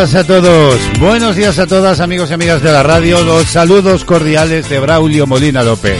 [0.00, 4.06] Días a todos, buenos días a todas amigos y amigas de la radio, los saludos
[4.06, 5.98] cordiales de Braulio Molina López.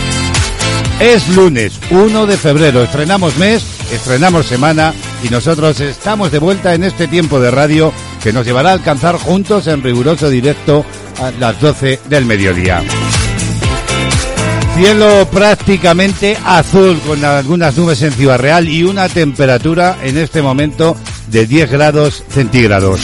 [0.98, 6.84] Es lunes 1 de febrero, estrenamos mes, estrenamos semana y nosotros estamos de vuelta en
[6.84, 10.82] este tiempo de radio que nos llevará a alcanzar juntos en riguroso directo
[11.20, 12.82] a las 12 del mediodía.
[14.76, 20.96] Cielo prácticamente azul con algunas nubes en Ciudad Real y una temperatura en este momento
[21.26, 23.02] de 10 grados centígrados.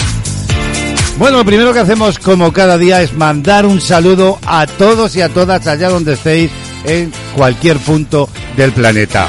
[1.18, 5.22] Bueno, lo primero que hacemos como cada día es mandar un saludo a todos y
[5.22, 6.50] a todas allá donde estéis
[6.84, 9.26] en cualquier punto del planeta.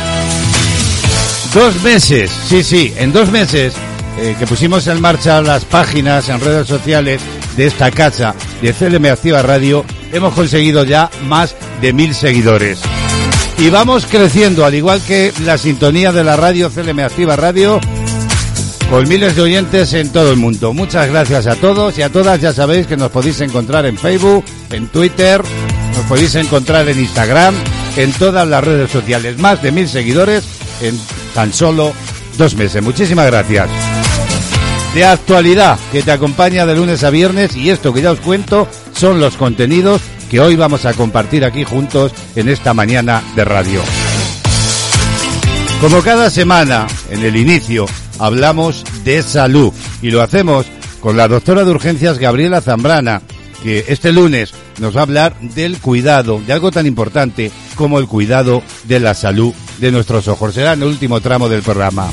[1.53, 3.73] Dos meses, sí, sí, en dos meses
[4.19, 7.21] eh, que pusimos en marcha las páginas en redes sociales
[7.55, 12.79] de esta casa de CLM Activa Radio, hemos conseguido ya más de mil seguidores.
[13.59, 17.79] Y vamos creciendo, al igual que la sintonía de la radio CLM Activa Radio,
[18.89, 20.73] con miles de oyentes en todo el mundo.
[20.73, 22.39] Muchas gracias a todos y a todas.
[22.39, 25.41] Ya sabéis que nos podéis encontrar en Facebook, en Twitter,
[25.95, 27.55] nos podéis encontrar en Instagram,
[27.95, 29.37] en todas las redes sociales.
[29.37, 30.43] Más de mil seguidores
[30.81, 30.97] en
[31.33, 31.93] tan solo
[32.37, 32.81] dos meses.
[32.81, 33.69] Muchísimas gracias.
[34.93, 38.67] De actualidad que te acompaña de lunes a viernes y esto que ya os cuento
[38.93, 43.81] son los contenidos que hoy vamos a compartir aquí juntos en esta mañana de radio.
[45.81, 47.85] Como cada semana, en el inicio,
[48.19, 50.65] hablamos de salud y lo hacemos
[50.99, 53.21] con la doctora de urgencias Gabriela Zambrana,
[53.63, 58.07] que este lunes nos va a hablar del cuidado, de algo tan importante como el
[58.07, 60.53] cuidado de la salud de nuestros ojos.
[60.53, 62.09] Será en el último tramo del programa.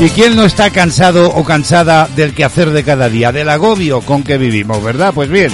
[0.00, 4.22] ¿Y quién no está cansado o cansada del quehacer de cada día, del agobio con
[4.22, 5.12] que vivimos, verdad?
[5.12, 5.50] Pues bien,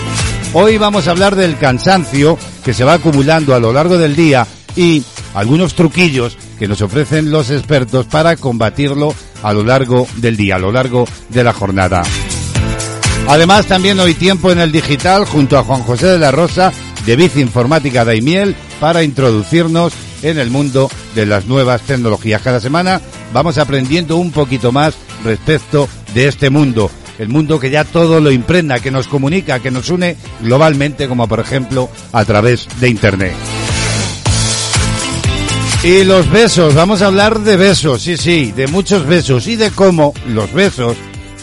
[0.52, 4.46] hoy vamos a hablar del cansancio que se va acumulando a lo largo del día
[4.76, 5.02] y
[5.32, 10.58] algunos truquillos que nos ofrecen los expertos para combatirlo a lo largo del día, a
[10.58, 12.02] lo largo de la jornada.
[13.28, 16.72] Además, también hoy tiempo en el digital junto a Juan José de la Rosa
[17.06, 22.42] de Bici Informática Daimiel para introducirnos en el mundo de las nuevas tecnologías.
[22.42, 23.00] Cada semana
[23.32, 24.94] vamos aprendiendo un poquito más
[25.24, 26.90] respecto de este mundo.
[27.18, 31.28] El mundo que ya todo lo impregna, que nos comunica, que nos une globalmente, como
[31.28, 33.53] por ejemplo a través de Internet.
[35.84, 39.70] Y los besos, vamos a hablar de besos, sí, sí, de muchos besos y de
[39.70, 40.96] cómo los besos,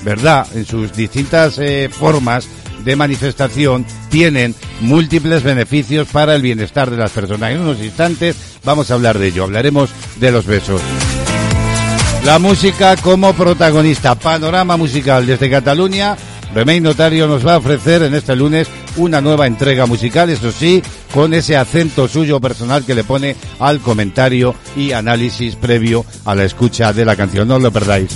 [0.04, 0.48] ¿verdad?
[0.56, 2.48] En sus distintas eh, formas
[2.84, 7.52] de manifestación tienen múltiples beneficios para el bienestar de las personas.
[7.52, 10.82] En unos instantes vamos a hablar de ello, hablaremos de los besos.
[12.26, 16.18] La música como protagonista, panorama musical desde Cataluña.
[16.54, 18.68] Remey Notario nos va a ofrecer en este lunes
[18.98, 20.82] una nueva entrega musical, eso sí,
[21.14, 26.44] con ese acento suyo personal que le pone al comentario y análisis previo a la
[26.44, 27.48] escucha de la canción.
[27.48, 28.10] No lo perdáis.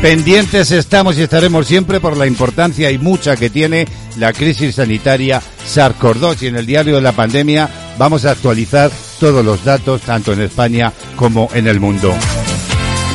[0.00, 3.86] Pendientes estamos y estaremos siempre por la importancia y mucha que tiene
[4.18, 7.68] la crisis sanitaria SARS-CoV-2 y en el diario de la pandemia
[7.98, 8.90] vamos a actualizar
[9.20, 12.12] todos los datos tanto en España como en el mundo.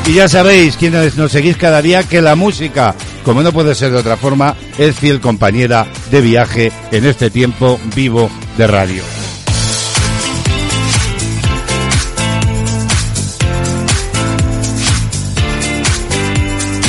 [0.08, 2.96] Y ya sabéis, quienes nos seguís cada día, que la música,
[3.28, 7.78] como no puede ser de otra forma, es fiel compañera de viaje en este tiempo
[7.94, 9.03] vivo de radio.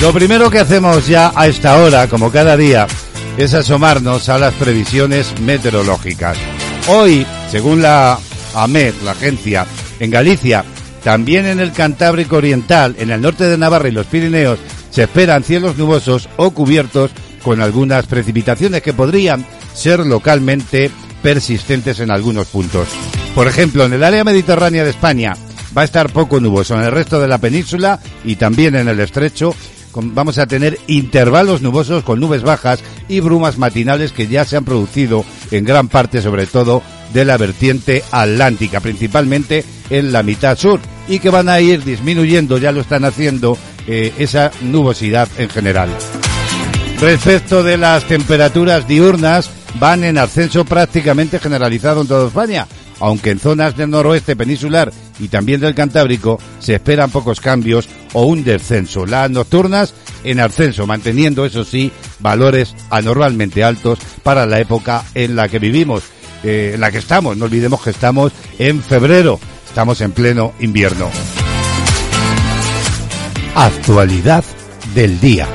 [0.01, 2.87] Lo primero que hacemos ya a esta hora, como cada día,
[3.37, 6.39] es asomarnos a las previsiones meteorológicas.
[6.87, 8.17] Hoy, según la
[8.55, 9.67] AMED, la agencia,
[9.99, 10.65] en Galicia,
[11.03, 14.61] también en el Cantábrico Oriental, en el norte de Navarra y los Pirineos,
[14.99, 17.13] se esperan cielos nubosos o cubiertos
[17.45, 20.91] con algunas precipitaciones que podrían ser localmente
[21.23, 22.89] persistentes en algunos puntos.
[23.33, 25.37] Por ejemplo, en el área mediterránea de España
[25.77, 28.99] va a estar poco nuboso, en el resto de la península y también en el
[28.99, 29.55] estrecho
[30.03, 34.65] vamos a tener intervalos nubosos con nubes bajas y brumas matinales que ya se han
[34.65, 40.81] producido en gran parte, sobre todo, de la vertiente atlántica, principalmente en la mitad sur,
[41.09, 43.57] y que van a ir disminuyendo, ya lo están haciendo,
[43.87, 45.89] eh, esa nubosidad en general.
[47.01, 52.67] Respecto de las temperaturas diurnas, van en ascenso prácticamente generalizado en toda España,
[53.01, 58.25] aunque en zonas del noroeste peninsular y también del Cantábrico se esperan pocos cambios o
[58.25, 59.07] un descenso.
[59.07, 65.49] Las nocturnas en ascenso, manteniendo, eso sí, valores anormalmente altos para la época en la
[65.49, 66.05] que vivimos,
[66.43, 67.37] eh, en la que estamos.
[67.37, 71.11] No olvidemos que estamos en febrero, estamos en pleno invierno.
[73.55, 74.45] Actualidad
[74.95, 75.49] del día.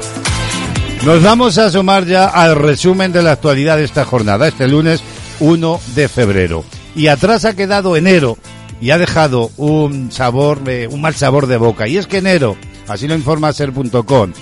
[1.05, 5.03] Nos vamos a asomar ya al resumen de la actualidad de esta jornada, este lunes
[5.39, 6.63] 1 de febrero.
[6.95, 8.37] Y atrás ha quedado enero
[8.79, 11.87] y ha dejado un sabor, un mal sabor de boca.
[11.87, 12.57] Y es que enero,
[12.87, 14.33] así lo informa ser.com,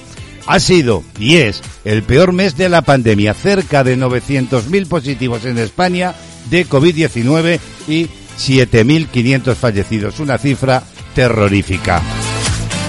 [0.48, 5.58] ha sido y es el peor mes de la pandemia, cerca de 900.000 positivos en
[5.58, 6.16] España
[6.50, 8.08] de COVID-19 y
[8.38, 10.84] 7.500 fallecidos, una cifra
[11.14, 12.02] terrorífica.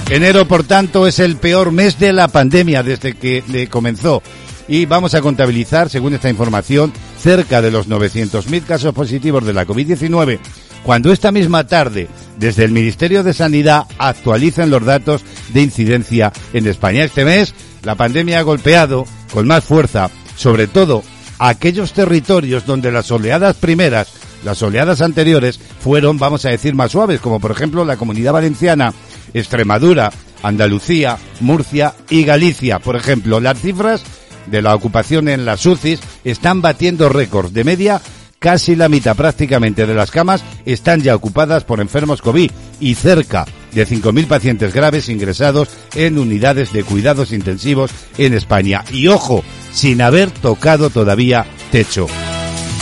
[0.08, 4.22] Enero, por tanto, es el peor mes de la pandemia desde que comenzó
[4.68, 6.92] y vamos a contabilizar, según esta información,
[7.22, 10.40] cerca de los 900.000 casos positivos de la COVID-19,
[10.82, 15.22] cuando esta misma tarde, desde el Ministerio de Sanidad, actualicen los datos
[15.52, 17.04] de incidencia en España.
[17.04, 17.54] Este mes,
[17.84, 21.04] la pandemia ha golpeado con más fuerza, sobre todo,
[21.38, 24.08] aquellos territorios donde las oleadas primeras,
[24.44, 28.92] las oleadas anteriores, fueron, vamos a decir, más suaves, como por ejemplo la Comunidad Valenciana,
[29.32, 30.10] Extremadura,
[30.42, 32.80] Andalucía, Murcia y Galicia.
[32.80, 34.02] Por ejemplo, las cifras
[34.46, 37.52] de la ocupación en las UCIs están batiendo récords.
[37.52, 38.00] De media,
[38.38, 42.50] casi la mitad prácticamente de las camas están ya ocupadas por enfermos COVID
[42.80, 48.84] y cerca de 5.000 pacientes graves ingresados en unidades de cuidados intensivos en España.
[48.90, 52.06] Y ojo, sin haber tocado todavía techo.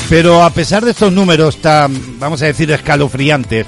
[0.08, 3.66] Pero a pesar de estos números tan, vamos a decir, escalofriantes,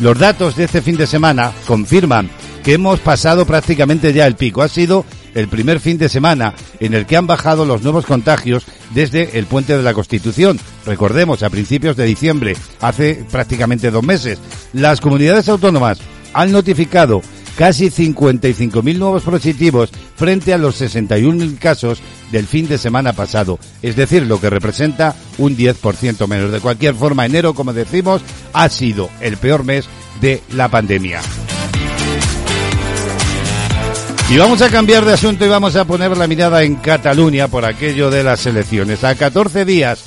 [0.00, 2.30] los datos de este fin de semana confirman
[2.62, 4.62] que hemos pasado prácticamente ya el pico.
[4.62, 5.06] Ha sido
[5.38, 9.46] el primer fin de semana en el que han bajado los nuevos contagios desde el
[9.46, 10.58] puente de la Constitución.
[10.84, 14.38] Recordemos, a principios de diciembre, hace prácticamente dos meses,
[14.72, 15.98] las comunidades autónomas
[16.34, 17.22] han notificado
[17.56, 22.00] casi 55.000 nuevos positivos frente a los 61.000 casos
[22.30, 26.52] del fin de semana pasado, es decir, lo que representa un 10% menos.
[26.52, 29.88] De cualquier forma, enero, como decimos, ha sido el peor mes
[30.20, 31.20] de la pandemia.
[34.30, 37.64] Y vamos a cambiar de asunto y vamos a poner la mirada en Cataluña por
[37.64, 39.02] aquello de las elecciones.
[39.02, 40.04] A 14 días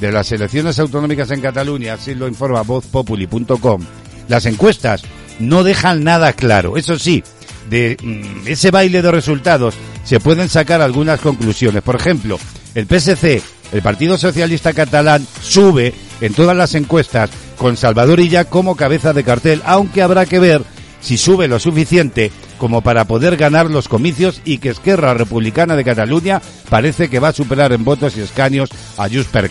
[0.00, 3.80] de las elecciones autonómicas en Cataluña, así lo informa vozpopuli.com,
[4.26, 5.02] las encuestas
[5.38, 6.76] no dejan nada claro.
[6.76, 7.22] Eso sí,
[7.68, 11.82] de mm, ese baile de resultados se pueden sacar algunas conclusiones.
[11.82, 12.40] Por ejemplo,
[12.74, 13.40] el PSC,
[13.70, 19.22] el Partido Socialista Catalán, sube en todas las encuestas con Salvador Illa como cabeza de
[19.22, 20.62] cartel, aunque habrá que ver
[21.00, 25.82] si sube lo suficiente como para poder ganar los comicios y que Esquerra Republicana de
[25.82, 28.68] Cataluña parece que va a superar en votos y escaños
[28.98, 29.50] a Jus per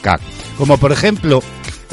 [0.60, 1.42] Como por ejemplo,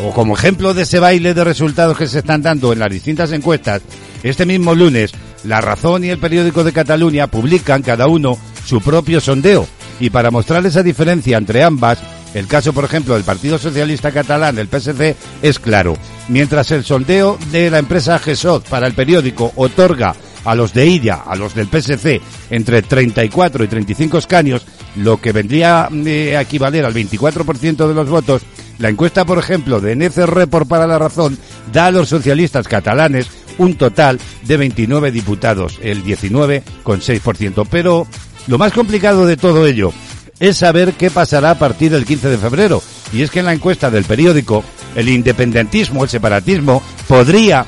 [0.05, 3.33] o como ejemplo de ese baile de resultados que se están dando en las distintas
[3.33, 3.81] encuestas,
[4.23, 5.13] este mismo lunes,
[5.45, 8.37] La Razón y el periódico de Cataluña publican cada uno
[8.67, 9.67] su propio sondeo.
[9.99, 11.99] Y para mostrar esa diferencia entre ambas,
[12.35, 15.97] el caso, por ejemplo, del Partido Socialista Catalán, el PSC, es claro.
[16.29, 20.15] Mientras el sondeo de la empresa GESOT para el periódico otorga
[20.47, 25.33] a los de IDIA, a los del PSC, entre 34 y 35 escaños, lo que
[25.33, 28.43] vendría eh, a equivaler al 24% de los votos,
[28.79, 31.37] la encuesta, por ejemplo, de NCR por Para la Razón
[31.73, 37.67] da a los socialistas catalanes un total de 29 diputados, el 19,6%.
[37.71, 38.07] Pero
[38.47, 39.93] lo más complicado de todo ello
[40.39, 42.83] es saber qué pasará a partir del 15 de febrero.
[43.13, 44.63] Y es que en la encuesta del periódico,
[44.95, 47.65] el independentismo, el separatismo, podría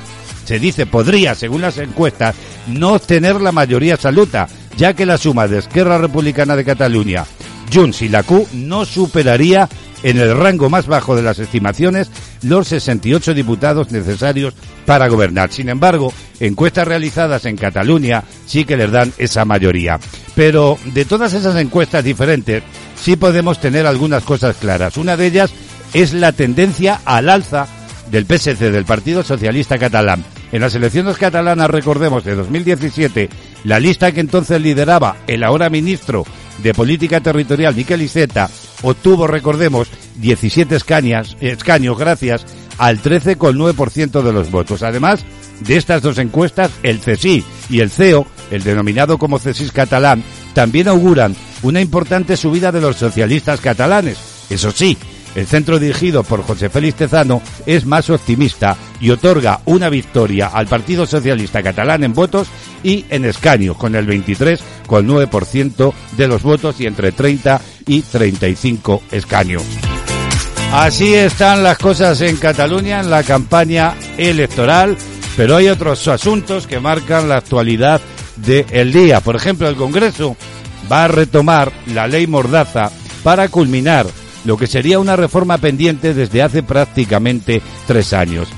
[0.49, 2.35] se dice podría, según las encuestas,
[2.69, 7.26] no tener la mayoría absoluta, ya que la suma de Esquerra Republicana de Cataluña,
[7.71, 9.69] Junts y la Q no superaría
[10.02, 14.55] en el rango más bajo de las estimaciones los 68 diputados necesarios
[14.87, 15.52] para gobernar.
[15.52, 20.00] Sin embargo, encuestas realizadas en Cataluña sí que les dan esa mayoría.
[20.35, 22.62] Pero de todas esas encuestas diferentes,
[22.99, 24.97] sí podemos tener algunas cosas claras.
[24.97, 25.50] Una de ellas
[25.93, 27.67] es la tendencia al alza
[28.11, 30.25] del PSC, del Partido Socialista Catalán.
[30.50, 33.28] En las elecciones catalanas, recordemos, de 2017,
[33.64, 36.25] la lista que entonces lideraba el ahora ministro
[36.62, 38.49] de Política Territorial, Miquel Iceta,
[38.83, 42.47] obtuvo, recordemos, 17 escaños, escaños gracias
[42.78, 44.83] al 13,9% de los votos.
[44.83, 45.25] Además
[45.61, 50.23] de estas dos encuestas, el CSI y el CEO, el denominado como CSIS catalán,
[50.55, 54.19] también auguran una importante subida de los socialistas catalanes.
[54.49, 54.97] Eso sí,
[55.38, 60.66] el centro dirigido por José Félix Tezano es más optimista y otorga una victoria al
[60.66, 62.49] Partido Socialista Catalán en votos
[62.83, 69.62] y en escaños, con el 23,9% de los votos y entre 30 y 35 escaños.
[70.73, 74.97] Así están las cosas en Cataluña en la campaña electoral,
[75.37, 78.00] pero hay otros asuntos que marcan la actualidad
[78.37, 79.21] del día.
[79.21, 80.37] Por ejemplo, el Congreso
[80.90, 82.90] va a retomar la ley Mordaza
[83.23, 84.07] para culminar
[84.45, 88.49] lo que sería una reforma pendiente desde hace prácticamente tres años.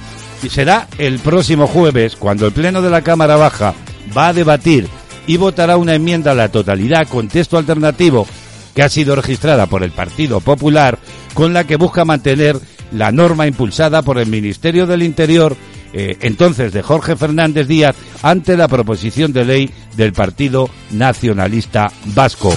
[0.42, 3.75] Y será el próximo jueves cuando el Pleno de la Cámara Baja
[4.16, 4.88] va a debatir
[5.26, 8.26] y votará una enmienda a la totalidad con texto alternativo
[8.75, 10.99] que ha sido registrada por el Partido Popular
[11.34, 12.58] con la que busca mantener
[12.92, 15.56] la norma impulsada por el Ministerio del Interior
[15.92, 22.54] eh, entonces de Jorge Fernández Díaz ante la proposición de ley del Partido Nacionalista Vasco.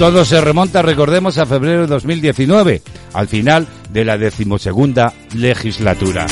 [0.00, 2.80] Todo se remonta, recordemos, a febrero de 2019,
[3.12, 6.26] al final de la decimosegunda legislatura.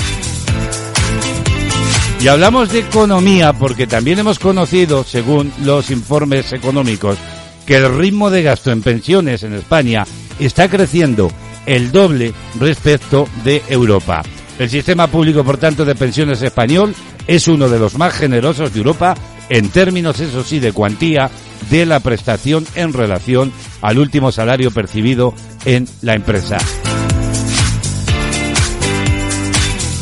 [2.18, 7.18] Y hablamos de economía porque también hemos conocido, según los informes económicos,
[7.66, 10.06] que el ritmo de gasto en pensiones en España
[10.40, 11.30] está creciendo
[11.66, 14.22] el doble respecto de Europa.
[14.58, 16.94] El sistema público, por tanto, de pensiones español
[17.26, 19.14] es uno de los más generosos de Europa
[19.48, 21.30] en términos, eso sí, de cuantía
[21.70, 23.52] de la prestación en relación
[23.82, 26.58] al último salario percibido en la empresa.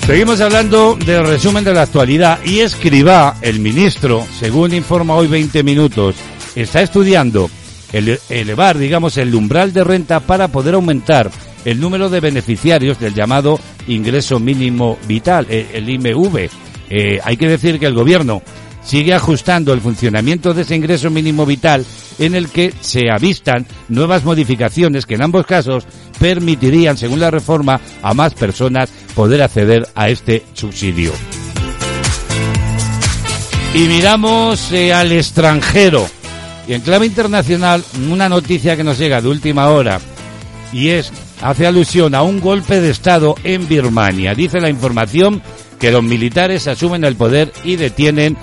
[0.07, 5.65] Seguimos hablando del resumen de la actualidad y Escribá, el ministro, según informa hoy 20
[5.65, 6.15] minutos,
[6.55, 7.51] está estudiando
[7.93, 11.31] elevar, digamos, el umbral de renta para poder aumentar
[11.65, 16.49] el número de beneficiarios del llamado ingreso mínimo vital, el IMV.
[16.89, 18.43] Eh, hay que decir que el gobierno
[18.87, 21.85] sigue ajustando el funcionamiento de ese ingreso mínimo vital
[22.19, 25.85] en el que se avistan nuevas modificaciones que en ambos casos
[26.19, 31.13] permitirían, según la reforma, a más personas poder acceder a este subsidio.
[33.75, 36.09] Y miramos eh, al extranjero.
[36.67, 40.01] Y en clave internacional, una noticia que nos llega de última hora
[40.73, 41.13] y es
[41.43, 44.35] hace alusión a un golpe de Estado en Birmania.
[44.35, 45.43] Dice la información
[45.79, 48.37] que los militares asumen el poder y detienen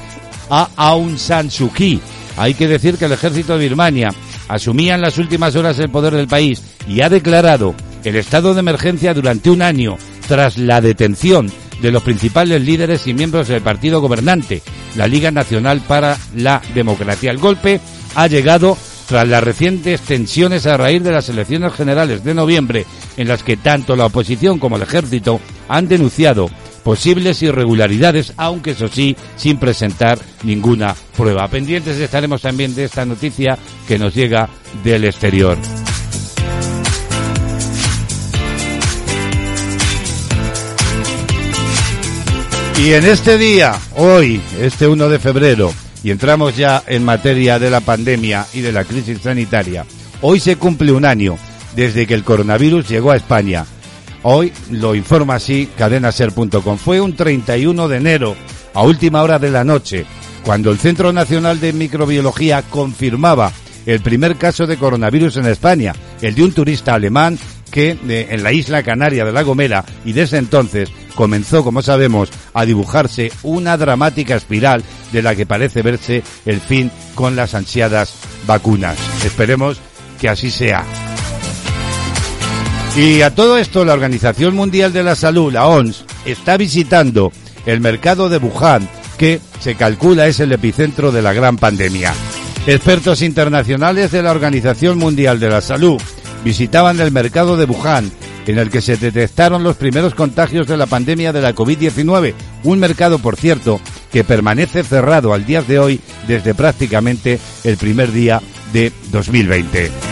[0.54, 2.00] a Aung San Suu Kyi.
[2.38, 4.14] Hay que decir que el ejército de Birmania
[4.48, 8.60] asumía en las últimas horas el poder del país y ha declarado el estado de
[8.60, 14.00] emergencia durante un año tras la detención de los principales líderes y miembros del partido
[14.00, 14.62] gobernante,
[14.96, 17.32] la Liga Nacional para la Democracia.
[17.32, 17.82] El golpe
[18.14, 22.86] ha llegado tras las recientes tensiones a raíz de las elecciones generales de noviembre,
[23.18, 26.50] en las que tanto la oposición como el ejército han denunciado
[26.84, 31.48] posibles irregularidades, aunque eso sí, sin presentar ninguna prueba.
[31.48, 34.50] Pendientes estaremos también de esta noticia que nos llega
[34.84, 35.58] del exterior.
[42.80, 45.74] Y en este día, hoy, este 1 de febrero,
[46.04, 49.86] y entramos ya en materia de la pandemia y de la crisis sanitaria,
[50.22, 51.38] hoy se cumple un año
[51.76, 53.66] desde que el coronavirus llegó a España
[54.24, 56.78] Hoy lo informa así cadenaser.com.
[56.78, 58.36] Fue un 31 de enero,
[58.74, 60.06] a última hora de la noche,
[60.44, 63.52] cuando el Centro Nacional de Microbiología confirmaba
[63.86, 67.38] el primer caso de coronavirus en España, el de un turista alemán
[67.70, 72.66] que en la isla canaria de La Gomera y desde entonces comenzó, como sabemos, a
[72.66, 78.14] dibujarse una dramática espiral de la que parece verse el fin con las ansiadas
[78.46, 78.98] vacunas.
[79.26, 79.80] Esperemos
[80.22, 80.86] que así sea.
[82.96, 87.32] Y a todo esto, la Organización Mundial de la Salud, la OMS, está visitando
[87.66, 92.14] el mercado de Wuhan, que se calcula es el epicentro de la gran pandemia.
[92.68, 96.00] Expertos internacionales de la Organización Mundial de la Salud
[96.46, 98.12] visitaban el mercado de Wuhan,
[98.46, 102.80] en el que se detectaron los primeros contagios de la pandemia de la COVID-19, un
[102.80, 103.82] mercado, por cierto,
[104.12, 108.40] que permanece cerrado al día de hoy desde prácticamente el primer día
[108.72, 110.03] de 2020.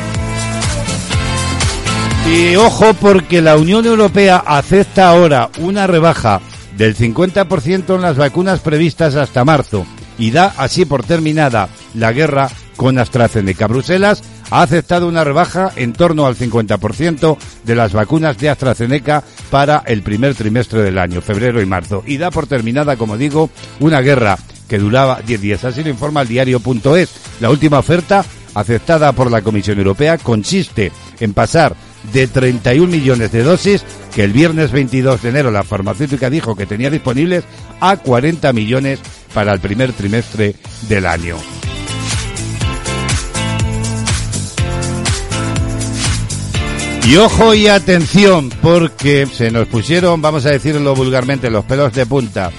[2.28, 6.42] Y ojo porque la Unión Europea acepta ahora una rebaja
[6.78, 9.86] del 50% en las vacunas previstas hasta marzo
[10.18, 13.68] y da así por terminada la guerra con AstraZeneca.
[13.68, 19.84] Bruselas ha aceptado una rebaja en torno al 50% de las vacunas de AstraZeneca para
[19.86, 23.50] el primer trimestre del año, febrero y marzo, y da por terminada, como digo,
[23.80, 24.38] una guerra
[24.68, 25.64] que duraba 10 días.
[25.66, 27.10] Así lo informa el diario.es.
[27.40, 28.24] La última oferta
[28.54, 31.76] aceptada por la Comisión Europea consiste en pasar
[32.14, 36.66] de 31 millones de dosis que el viernes 22 de enero la farmacéutica dijo que
[36.66, 37.44] tenía disponibles
[37.80, 39.00] a 40 millones
[39.34, 40.56] para el primer trimestre
[40.88, 41.38] del año.
[47.08, 52.06] Y ojo y atención, porque se nos pusieron, vamos a decirlo vulgarmente, los pelos de
[52.06, 52.52] punta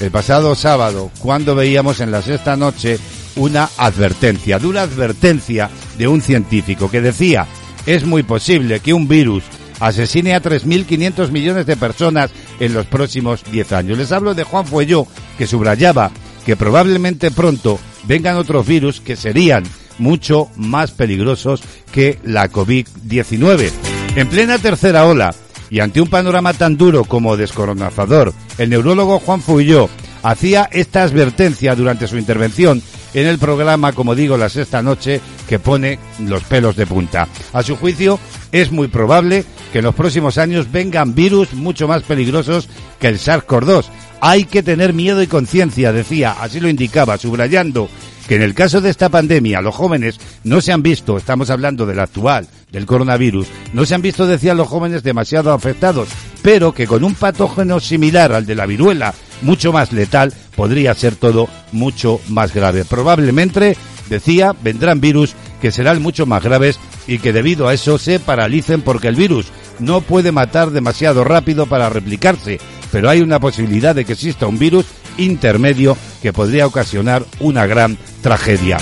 [0.00, 2.98] el pasado sábado, cuando veíamos en la sexta noche
[3.36, 7.46] una advertencia, dura advertencia de un científico que decía
[7.94, 9.42] es muy posible que un virus
[9.80, 12.30] asesine a 3.500 millones de personas
[12.60, 13.98] en los próximos 10 años.
[13.98, 16.12] Les hablo de Juan Fuelló, que subrayaba
[16.46, 19.64] que probablemente pronto vengan otros virus que serían
[19.98, 23.70] mucho más peligrosos que la COVID-19.
[24.14, 25.34] En plena tercera ola
[25.68, 29.88] y ante un panorama tan duro como descoronazador, el neurólogo Juan Fuelló
[30.22, 32.82] hacía esta advertencia durante su intervención
[33.14, 37.28] en el programa, como digo, la sexta noche, que pone los pelos de punta.
[37.52, 38.18] A su juicio,
[38.52, 43.18] es muy probable que en los próximos años vengan virus mucho más peligrosos que el
[43.18, 43.86] SARS-CoV-2,
[44.20, 47.88] Hay que tener miedo y conciencia, decía, así lo indicaba, subrayando
[48.28, 51.84] que en el caso de esta pandemia los jóvenes no se han visto, estamos hablando
[51.84, 56.10] del actual, del coronavirus, no se han visto, decían los jóvenes, demasiado afectados,
[56.42, 61.16] pero que con un patógeno similar al de la viruela, mucho más letal, podría ser
[61.16, 62.84] todo mucho más grave.
[62.84, 63.78] Probablemente,
[64.10, 68.82] decía, vendrán virus que serán mucho más graves y que debido a eso se paralicen
[68.82, 69.46] porque el virus
[69.78, 72.60] no puede matar demasiado rápido para replicarse,
[72.92, 74.84] pero hay una posibilidad de que exista un virus
[75.16, 78.76] intermedio que podría ocasionar una gran tragedia.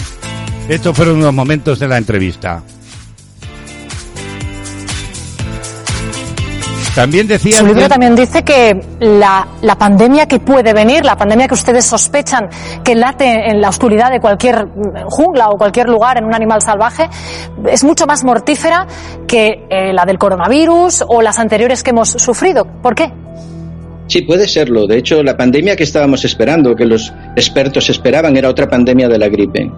[0.69, 2.65] Estos fueron unos momentos de la entrevista.
[6.99, 7.59] También decía.
[7.59, 11.85] Su libro también dice que la, la, pandemia que puede venir, la pandemia que ustedes
[11.85, 12.49] sospechan
[12.83, 14.67] que late en la oscuridad de cualquier
[15.05, 17.09] jungla o cualquier lugar en un animal salvaje,
[17.71, 18.85] es mucho más mortífera
[19.28, 22.67] que eh, la del coronavirus o las anteriores que hemos sufrido.
[22.83, 23.12] ¿Por qué?
[24.09, 24.88] Sí, puede serlo.
[24.88, 29.19] De hecho, la pandemia que estábamos esperando, que los expertos esperaban, era otra pandemia de
[29.19, 29.71] la gripe.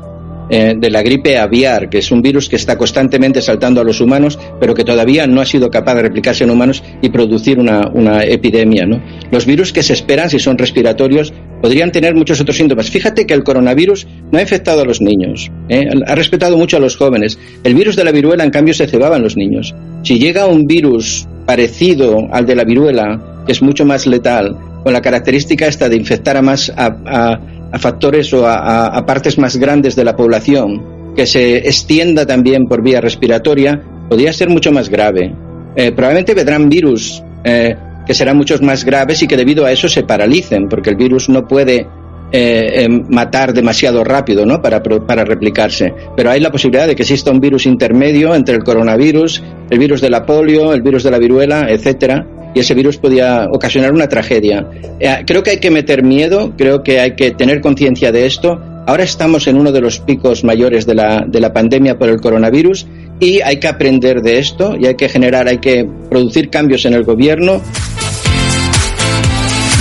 [0.52, 4.00] Eh, de la gripe aviar, que es un virus que está constantemente saltando a los
[4.00, 7.88] humanos, pero que todavía no ha sido capaz de replicarse en humanos y producir una,
[7.94, 8.84] una epidemia.
[8.84, 9.00] ¿no?
[9.30, 11.32] Los virus que se esperan, si son respiratorios,
[11.62, 12.90] podrían tener muchos otros síntomas.
[12.90, 15.88] Fíjate que el coronavirus no ha infectado a los niños, ¿eh?
[16.06, 17.38] ha respetado mucho a los jóvenes.
[17.62, 19.74] El virus de la viruela, en cambio, se cebaba en los niños.
[20.02, 24.92] Si llega un virus parecido al de la viruela, que es mucho más letal, con
[24.92, 27.38] la característica esta de infectar a más a,
[27.78, 33.00] factores o a, partes más grandes de la población, que se extienda también por vía
[33.00, 35.34] respiratoria, podría ser mucho más grave.
[35.76, 39.88] Eh, probablemente vendrán virus eh, que serán muchos más graves y que debido a eso
[39.88, 41.86] se paralicen, porque el virus no puede
[42.32, 44.60] eh, matar demasiado rápido ¿no?
[44.60, 45.92] para, para replicarse.
[46.16, 50.00] Pero hay la posibilidad de que exista un virus intermedio entre el coronavirus, el virus
[50.00, 54.08] de la polio, el virus de la viruela, etcétera, y ese virus podía ocasionar una
[54.08, 54.66] tragedia.
[54.98, 58.60] Eh, creo que hay que meter miedo, creo que hay que tener conciencia de esto.
[58.86, 62.20] Ahora estamos en uno de los picos mayores de la, de la pandemia por el
[62.20, 62.86] coronavirus
[63.20, 66.94] y hay que aprender de esto y hay que generar, hay que producir cambios en
[66.94, 67.60] el gobierno.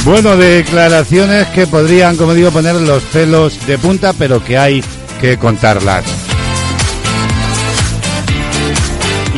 [0.05, 4.83] Bueno, declaraciones que podrían, como digo, poner los pelos de punta, pero que hay
[5.21, 6.28] que contarlas.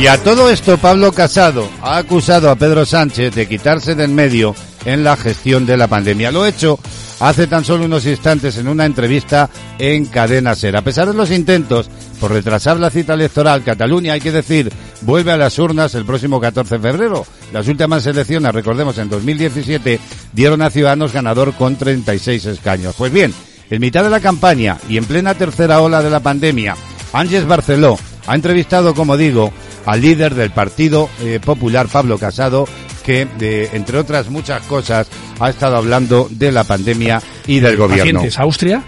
[0.02, 4.52] Y a todo esto Pablo Casado ha acusado a Pedro Sánchez de quitarse del medio
[4.84, 6.32] en la gestión de la pandemia.
[6.32, 6.80] Lo hecho
[7.20, 10.76] hace tan solo unos instantes en una entrevista en Cadena Ser.
[10.76, 11.88] A pesar de los intentos
[12.18, 16.40] por retrasar la cita electoral, Cataluña, hay que decir, vuelve a las urnas el próximo
[16.40, 17.24] 14 de febrero.
[17.52, 20.00] Las últimas elecciones, recordemos, en 2017
[20.32, 22.96] dieron a Ciudadanos ganador con 36 escaños.
[22.98, 23.32] Pues bien,
[23.70, 26.74] en mitad de la campaña y en plena tercera ola de la pandemia,
[27.12, 29.52] Ángeles Barceló ha entrevistado, como digo,
[29.86, 32.66] al líder del Partido eh, Popular, Pablo Casado,
[33.02, 35.08] que, de, entre otras muchas cosas,
[35.40, 38.20] ha estado hablando de la pandemia y del gobierno.
[38.20, 38.82] Pacientes, Austria,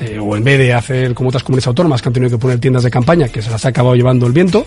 [0.00, 2.58] eh, o en vez de hacer como otras comunidades autónomas que han tenido que poner
[2.58, 4.66] tiendas de campaña, que se las ha acabado llevando el viento,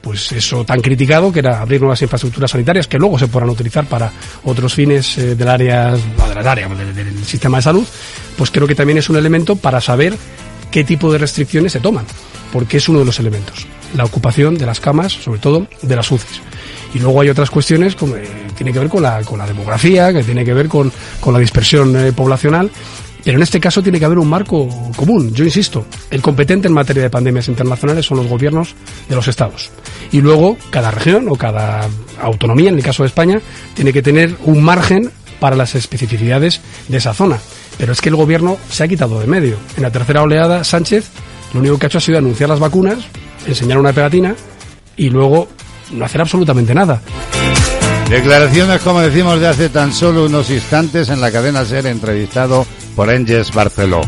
[0.00, 3.84] pues eso tan criticado que era abrir nuevas infraestructuras sanitarias que luego se podrán utilizar
[3.84, 4.10] para
[4.44, 7.86] otros fines eh, del área, del área del, del sistema de salud,
[8.36, 10.16] pues creo que también es un elemento para saber
[10.70, 12.06] qué tipo de restricciones se toman,
[12.52, 16.10] porque es uno de los elementos la ocupación de las camas, sobre todo de las
[16.10, 16.40] UCIs.
[16.94, 20.12] Y luego hay otras cuestiones que eh, tienen que ver con la, con la demografía,
[20.12, 22.70] que tiene que ver con, con la dispersión eh, poblacional.
[23.22, 25.32] Pero en este caso tiene que haber un marco común.
[25.34, 28.74] Yo insisto, el competente en materia de pandemias internacionales son los gobiernos
[29.08, 29.70] de los estados.
[30.10, 31.86] Y luego cada región o cada
[32.20, 33.40] autonomía, en el caso de España,
[33.74, 37.38] tiene que tener un margen para las especificidades de esa zona.
[37.78, 39.56] Pero es que el gobierno se ha quitado de medio.
[39.76, 41.10] En la tercera oleada, Sánchez
[41.52, 42.98] lo único que ha hecho ha sido anunciar las vacunas,
[43.46, 44.34] enseñar una pegatina
[44.96, 45.48] y luego
[45.92, 47.00] no hacer absolutamente nada.
[48.08, 53.08] Declaraciones, como decimos, de hace tan solo unos instantes en la cadena SER entrevistado por
[53.08, 54.00] Enges Barceló.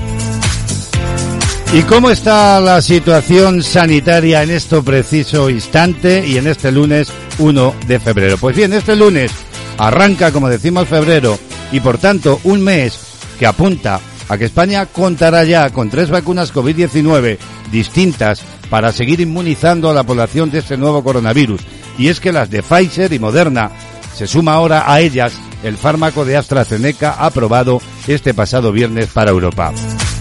[1.72, 7.74] ¿Y cómo está la situación sanitaria en este preciso instante y en este lunes 1
[7.86, 8.36] de febrero?
[8.38, 9.30] Pues bien, este lunes
[9.78, 11.38] arranca, como decimos, febrero
[11.70, 12.98] y por tanto un mes
[13.38, 17.38] que apunta a que España contará ya con tres vacunas COVID-19
[17.70, 21.60] distintas para seguir inmunizando a la población de este nuevo coronavirus.
[21.98, 23.70] Y es que las de Pfizer y Moderna
[24.14, 25.32] se suma ahora a ellas
[25.62, 29.72] el fármaco de AstraZeneca aprobado este pasado viernes para Europa.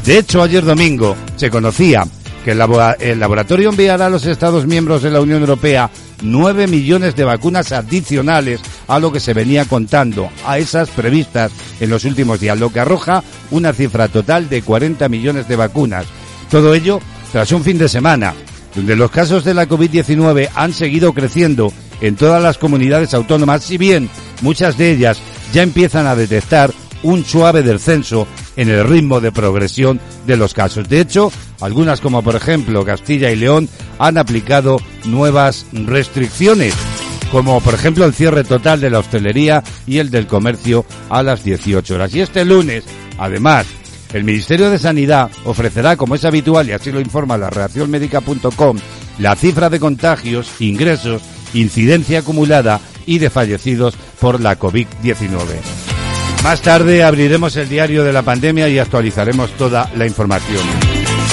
[0.06, 2.06] De hecho, ayer domingo se conocía
[2.44, 5.90] que el, laboratorio enviará a los Estados miembros de la Unión Europea
[6.24, 11.90] 9 millones de vacunas adicionales a lo que se venía contando, a esas previstas en
[11.90, 16.06] los últimos días, lo que arroja una cifra total de 40 millones de vacunas.
[16.50, 17.00] Todo ello
[17.32, 18.34] tras un fin de semana,
[18.76, 23.78] donde los casos de la COVID-19 han seguido creciendo en todas las comunidades autónomas, si
[23.78, 24.10] bien
[24.42, 25.20] muchas de ellas
[25.54, 26.74] ya empiezan a detectar
[27.04, 30.88] un suave descenso en el ritmo de progresión de los casos.
[30.88, 36.74] De hecho, algunas como por ejemplo Castilla y León han aplicado nuevas restricciones
[37.32, 41.44] como por ejemplo el cierre total de la hostelería y el del comercio a las
[41.44, 42.14] 18 horas.
[42.14, 42.84] Y este lunes,
[43.18, 43.66] además,
[44.14, 48.78] el Ministerio de Sanidad ofrecerá, como es habitual y así lo informa la reaccionmédica.com,
[49.20, 51.22] la cifra de contagios, ingresos,
[51.54, 55.91] incidencia acumulada y de fallecidos por la COVID-19.
[56.44, 60.64] Más tarde abriremos el diario de la pandemia y actualizaremos toda la información.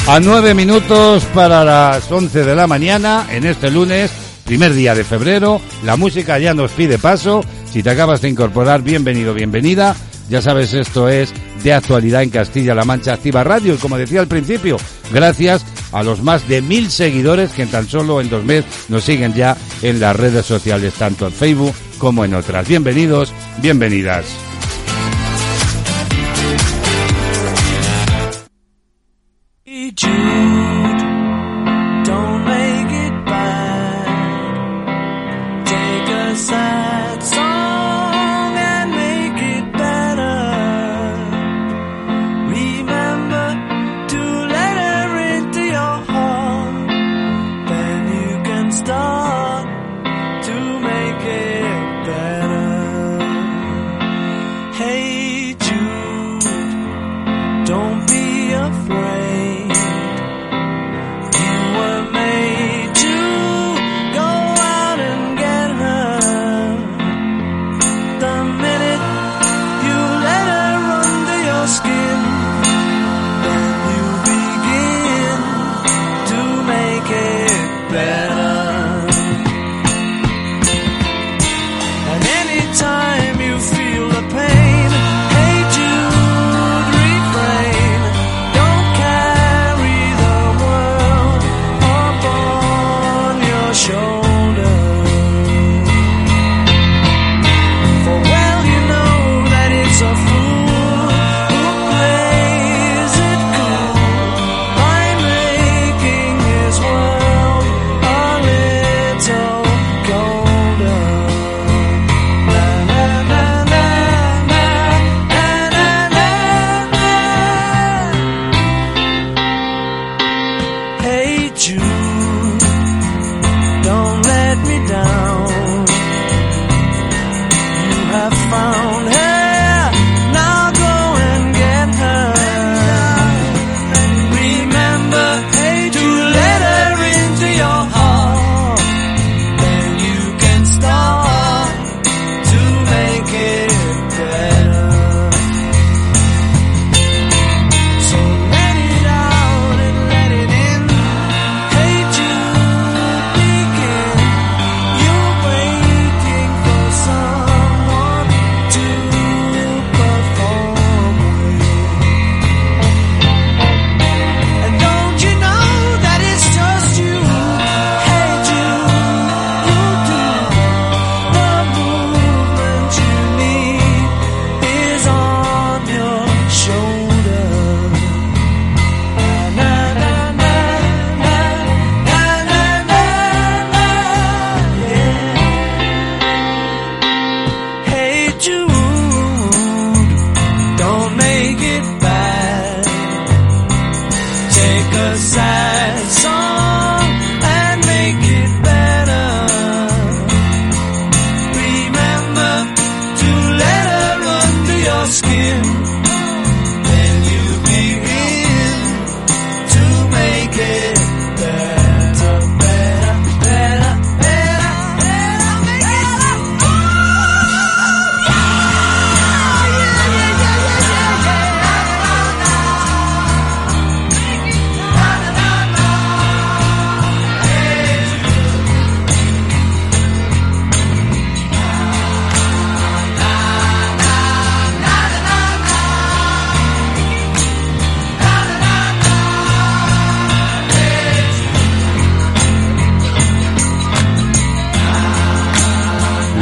[0.06, 4.10] A nueve minutos para las once de la mañana, en este lunes,
[4.44, 7.42] primer día de febrero, la música ya nos pide paso.
[7.72, 9.96] Si te acabas de incorporar, bienvenido, bienvenida.
[10.28, 13.74] Ya sabes, esto es de actualidad en Castilla-La Mancha Activa Radio.
[13.74, 14.76] Y como decía al principio,
[15.10, 19.04] gracias a los más de mil seguidores que en tan solo en dos meses nos
[19.04, 22.68] siguen ya en las redes sociales, tanto en Facebook como en otras.
[22.68, 24.47] Bienvenidos, bienvenidas.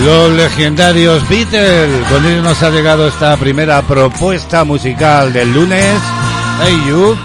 [0.07, 2.07] Los legendarios Beatles.
[2.09, 6.01] Con ellos nos ha llegado esta primera propuesta musical del lunes.
[6.62, 7.16] Hey You.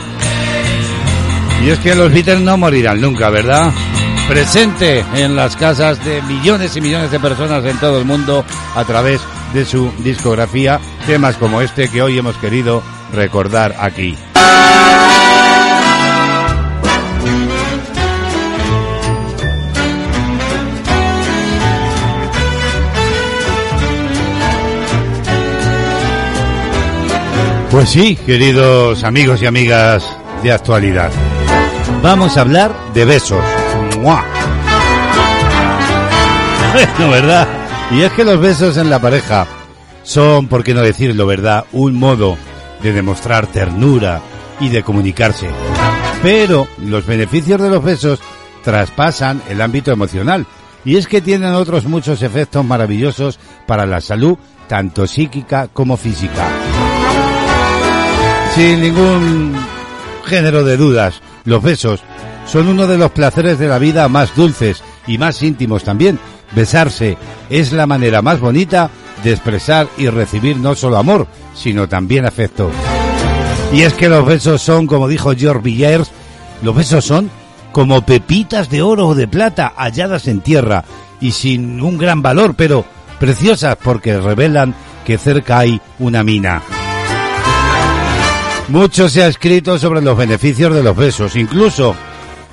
[1.63, 3.71] Y es que los Beatles no morirán nunca, ¿verdad?
[4.27, 8.43] Presente en las casas de millones y millones de personas en todo el mundo
[8.75, 9.21] a través
[9.53, 12.81] de su discografía, temas como este que hoy hemos querido
[13.13, 14.17] recordar aquí.
[27.71, 30.05] Pues sí, queridos amigos y amigas
[30.43, 31.09] de actualidad.
[32.03, 33.41] Vamos a hablar de besos.
[34.01, 34.25] ¡Mua!
[36.99, 37.47] ¿verdad?
[37.91, 39.47] Y es que los besos en la pareja
[40.03, 41.63] son, por qué no decirlo, ¿verdad?
[41.71, 42.37] Un modo
[42.83, 44.19] de demostrar ternura
[44.59, 45.47] y de comunicarse.
[46.21, 48.19] Pero los beneficios de los besos
[48.65, 50.45] traspasan el ámbito emocional.
[50.83, 56.49] Y es que tienen otros muchos efectos maravillosos para la salud, tanto psíquica como física.
[58.55, 59.55] Sin ningún
[60.25, 62.01] género de dudas, los besos
[62.45, 66.19] son uno de los placeres de la vida más dulces y más íntimos también.
[66.53, 67.17] Besarse
[67.49, 68.89] es la manera más bonita
[69.23, 72.69] de expresar y recibir no solo amor, sino también afecto.
[73.73, 76.11] Y es que los besos son, como dijo George Villiers,
[76.61, 77.31] los besos son
[77.71, 80.83] como pepitas de oro o de plata halladas en tierra
[81.21, 82.83] y sin un gran valor, pero
[83.17, 86.61] preciosas porque revelan que cerca hay una mina.
[88.71, 91.93] Mucho se ha escrito sobre los beneficios de los besos, incluso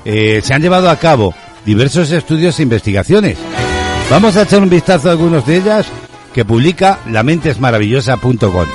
[0.04, 1.32] eh, se han llevado a cabo
[1.64, 3.38] diversos estudios e investigaciones.
[4.10, 5.86] Vamos a echar un vistazo a algunos de ellas
[6.34, 8.66] que publica lamentesmaravillosa.com.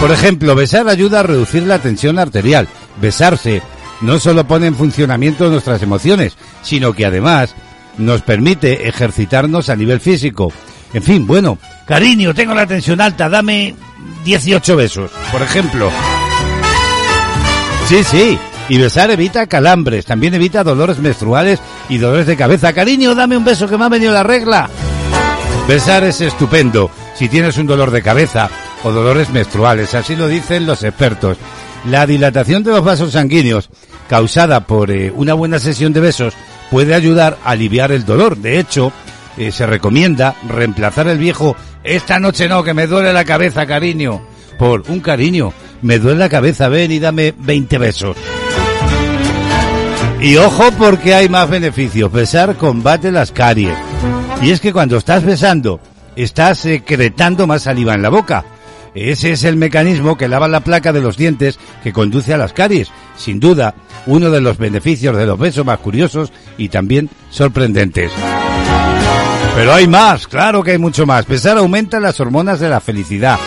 [0.00, 2.66] Por ejemplo, besar ayuda a reducir la tensión arterial.
[3.00, 3.62] Besarse
[4.00, 7.54] no solo pone en funcionamiento nuestras emociones, sino que además
[7.98, 10.52] nos permite ejercitarnos a nivel físico.
[10.92, 13.74] En fin, bueno, cariño, tengo la tensión alta, dame
[14.24, 15.90] 18 besos, por ejemplo.
[17.86, 22.72] Sí, sí, y besar evita calambres, también evita dolores menstruales y dolores de cabeza.
[22.72, 24.68] Cariño, dame un beso que me ha venido la regla.
[25.66, 28.48] Besar es estupendo si tienes un dolor de cabeza
[28.84, 31.36] o dolores menstruales, así lo dicen los expertos.
[31.86, 33.70] La dilatación de los vasos sanguíneos
[34.08, 36.34] causada por eh, una buena sesión de besos
[36.70, 38.36] puede ayudar a aliviar el dolor.
[38.36, 38.92] De hecho,
[39.38, 44.20] eh, se recomienda reemplazar el viejo esta noche no, que me duele la cabeza, cariño,
[44.58, 45.52] por un cariño.
[45.80, 48.16] Me duele la cabeza, ven y dame 20 besos.
[50.20, 52.12] Y ojo porque hay más beneficios.
[52.12, 53.76] Besar combate las caries.
[54.42, 55.80] Y es que cuando estás besando,
[56.16, 58.44] estás secretando más saliva en la boca.
[58.94, 62.52] Ese es el mecanismo que lava la placa de los dientes que conduce a las
[62.52, 62.90] caries.
[63.16, 63.74] Sin duda,
[64.06, 68.10] uno de los beneficios de los besos más curiosos y también sorprendentes.
[69.58, 71.26] Pero hay más, claro que hay mucho más.
[71.26, 73.40] Besar aumenta las hormonas de la felicidad.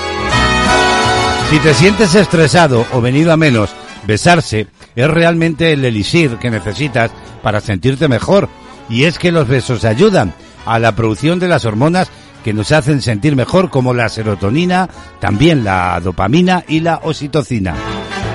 [1.50, 3.70] Si te sientes estresado o venido a menos,
[4.06, 8.50] besarse es realmente el elixir que necesitas para sentirte mejor.
[8.90, 10.34] Y es que los besos ayudan
[10.66, 12.10] a la producción de las hormonas
[12.44, 14.90] que nos hacen sentir mejor como la serotonina,
[15.22, 17.74] también la dopamina y la oxitocina.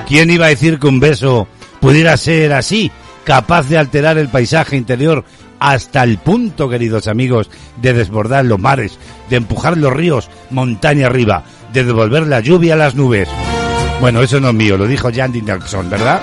[0.07, 1.47] ¿Quién iba a decir que un beso
[1.79, 2.91] pudiera ser así,
[3.23, 5.23] capaz de alterar el paisaje interior
[5.59, 7.49] hasta el punto, queridos amigos,
[7.81, 8.97] de desbordar los mares,
[9.29, 11.43] de empujar los ríos montaña arriba,
[11.73, 13.29] de devolver la lluvia a las nubes?
[13.99, 16.21] Bueno, eso no es mío, lo dijo Jan Nelson, ¿verdad?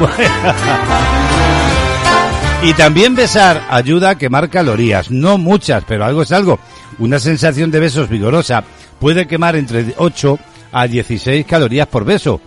[2.62, 6.58] y también besar ayuda a quemar calorías, no muchas, pero algo es algo.
[6.98, 8.64] Una sensación de besos vigorosa
[8.98, 10.38] puede quemar entre 8
[10.72, 12.40] a 16 calorías por beso.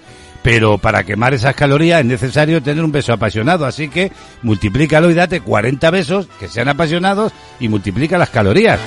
[0.45, 4.11] Pero para quemar esas calorías es necesario tener un beso apasionado, así que
[4.43, 8.79] multiplícalo y date 40 besos que sean apasionados y multiplica las calorías.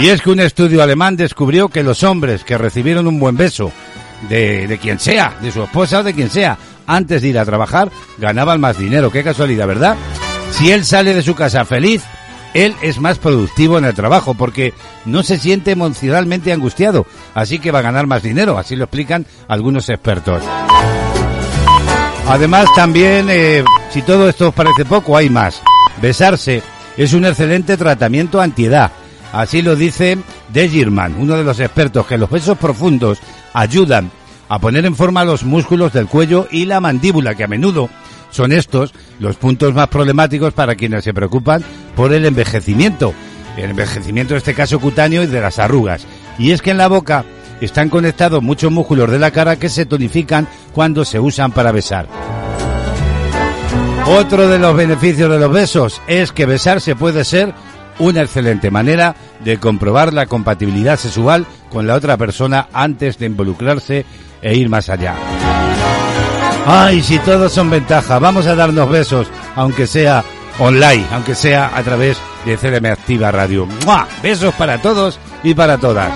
[0.00, 3.72] Y es que un estudio alemán descubrió que los hombres que recibieron un buen beso
[4.28, 7.44] de, de quien sea, de su esposa o de quien sea, antes de ir a
[7.44, 9.10] trabajar, ganaban más dinero.
[9.10, 9.96] Qué casualidad, ¿verdad?
[10.52, 12.04] Si él sale de su casa feliz,
[12.54, 17.70] él es más productivo en el trabajo porque no se siente emocionalmente angustiado, así que
[17.70, 20.42] va a ganar más dinero, así lo explican algunos expertos.
[22.26, 25.62] Además también, eh, si todo esto os parece poco, hay más.
[26.00, 26.62] Besarse
[26.96, 28.92] es un excelente tratamiento antiedad.
[29.32, 30.86] Así lo dice De
[31.18, 33.18] uno de los expertos, que los besos profundos
[33.52, 34.10] ayudan
[34.48, 37.88] a poner en forma los músculos del cuello y la mandíbula, que a menudo
[38.30, 41.62] son estos los puntos más problemáticos para quienes se preocupan
[41.94, 43.12] por el envejecimiento.
[43.56, 46.06] El envejecimiento en este caso cutáneo y de las arrugas.
[46.38, 47.24] Y es que en la boca
[47.60, 52.06] están conectados muchos músculos de la cara que se tonifican cuando se usan para besar.
[54.06, 57.54] Otro de los beneficios de los besos es que besarse puede ser
[57.98, 59.14] una excelente manera
[59.44, 64.04] de comprobar la compatibilidad sexual con la otra persona antes de involucrarse
[64.42, 65.14] e ir más allá.
[66.66, 70.24] Ay, si todos son ventaja, vamos a darnos besos, aunque sea
[70.58, 73.66] online, aunque sea a través de CDM Activa Radio.
[73.84, 74.06] ¡Mua!
[74.22, 76.12] Besos para todos y para todas.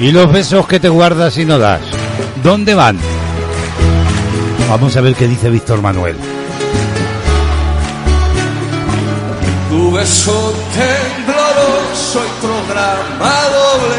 [0.00, 1.97] ¿Y los besos que te guardas y no das?
[2.42, 2.98] ¿Dónde van?
[4.68, 6.16] Vamos a ver qué dice Víctor Manuel.
[9.70, 13.96] Tu beso tembloroso y programa doble,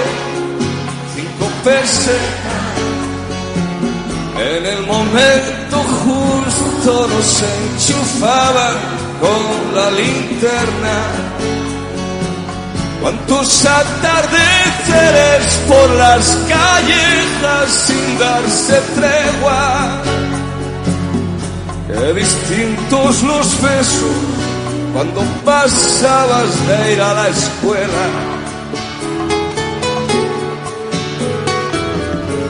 [1.15, 2.59] cinco pesetas.
[4.37, 8.75] En el momento justo nos enchufaban
[9.19, 11.58] con la linterna.
[13.01, 20.01] Cuántos atardeceres por las callejas sin darse tregua.
[21.87, 24.15] Qué distintos los besos
[24.93, 28.05] cuando pasabas de ir a la escuela.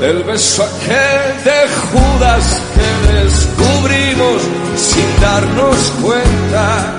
[0.02, 4.42] Del beso aquel de Judas que descubrimos
[4.78, 6.99] sin darnos cuenta.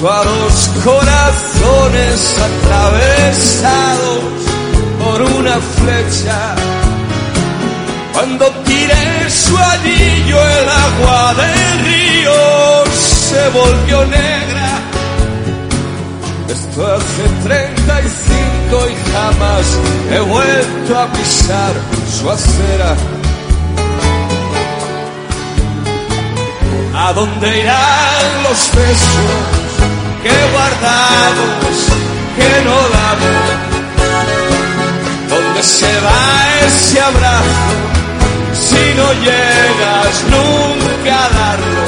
[0.00, 4.20] Los corazones atravesados
[5.02, 6.54] por una flecha.
[8.12, 14.82] Cuando tiré su anillo el agua del río se volvió negra.
[16.48, 19.66] Esto hace 35 y jamás
[20.12, 21.72] he vuelto a pisar
[22.20, 22.94] su acera.
[26.94, 29.67] ¿A dónde irán los besos
[30.22, 31.76] que guardamos,
[32.36, 33.68] que no damos?
[35.28, 36.22] ¿Dónde se va
[36.66, 37.68] ese abrazo
[38.52, 41.84] si no llegas nunca a darlo?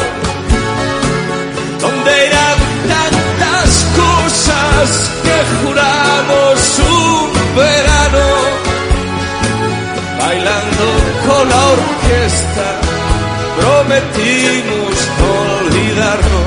[1.80, 2.58] ¿Dónde irán
[2.94, 3.70] tantas
[4.02, 4.86] cosas
[5.24, 8.26] que juramos un verano?
[10.20, 10.86] Bailando
[11.26, 12.68] con la orquesta,
[13.58, 16.39] prometimos no olvidarnos.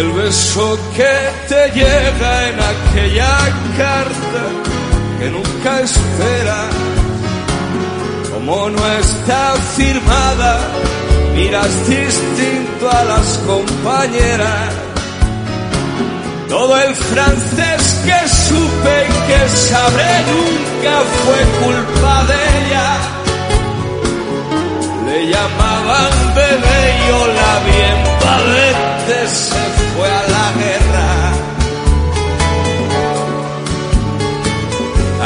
[0.00, 1.14] El beso que
[1.48, 3.36] te llega en aquella
[3.76, 4.42] carta
[5.18, 6.60] que nunca espera,
[8.32, 10.58] como no está firmada,
[11.34, 14.72] miras distinto a las compañeras.
[16.48, 23.19] Todo el francés que supe y que sabré nunca fue culpa de ella.
[25.10, 27.96] Le llamaban bebé y la bien
[29.26, 31.08] se fue a la guerra.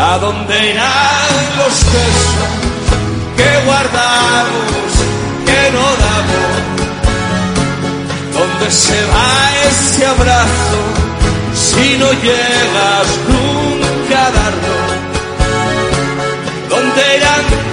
[0.07, 2.53] ¿A dónde irán los besos
[3.37, 4.89] que guardamos,
[5.49, 6.53] que no damos?
[8.39, 9.33] ¿Dónde se va
[9.69, 10.81] ese abrazo
[11.55, 14.77] si no llegas nunca a darlo?
[16.71, 17.64] ¿Dónde irán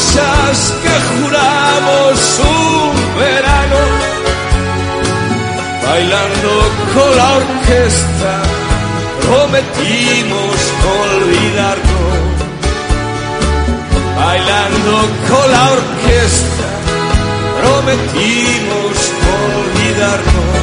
[0.00, 3.80] cosas que juramos un verano?
[5.86, 6.52] Bailando
[6.94, 8.32] con la orquesta,
[9.26, 12.18] prometimos no olvidarnos.
[14.16, 14.94] Bailando
[15.28, 16.68] con la orquesta,
[17.60, 20.58] prometimos no olvidarnos.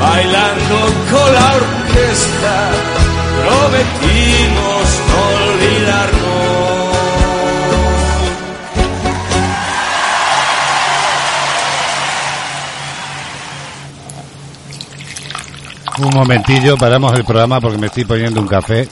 [0.00, 0.78] Bailando
[1.10, 2.54] con la orquesta,
[3.42, 6.31] prometimos no olvidarnos.
[15.98, 18.88] Un momentillo, paramos el programa porque me estoy poniendo un café.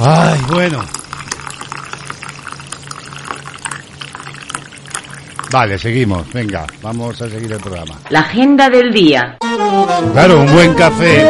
[0.00, 0.84] Ay, bueno.
[5.50, 6.30] Vale, seguimos.
[6.32, 7.96] Venga, vamos a seguir el programa.
[8.10, 9.38] La agenda del día.
[10.12, 11.26] Claro, un buen café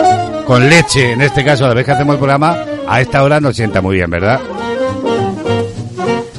[0.46, 2.56] con leche, en este caso, a la vez que hacemos el programa,
[2.86, 4.40] a esta hora nos sienta muy bien, ¿verdad?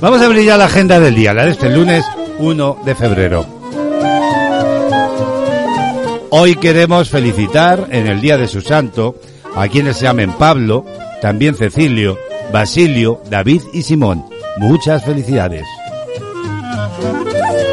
[0.01, 2.05] Vamos a abrir ya la agenda del día, la de este lunes
[2.37, 3.58] 1 de febrero.
[6.31, 9.15] Hoy queremos felicitar en el día de su santo
[9.55, 10.85] a quienes se llamen Pablo,
[11.23, 12.19] también Cecilio,
[12.53, 14.25] Basilio, David y Simón.
[14.57, 15.65] Muchas felicidades.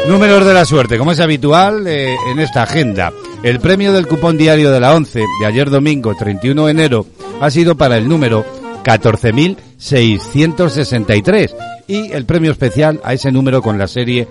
[0.07, 3.13] Números de la suerte, como es habitual eh, en esta agenda.
[3.43, 7.05] El premio del cupón diario de la 11 de ayer domingo 31 de enero
[7.39, 8.43] ha sido para el número
[8.83, 11.53] 14.663
[11.87, 14.27] y el premio especial a ese número con la serie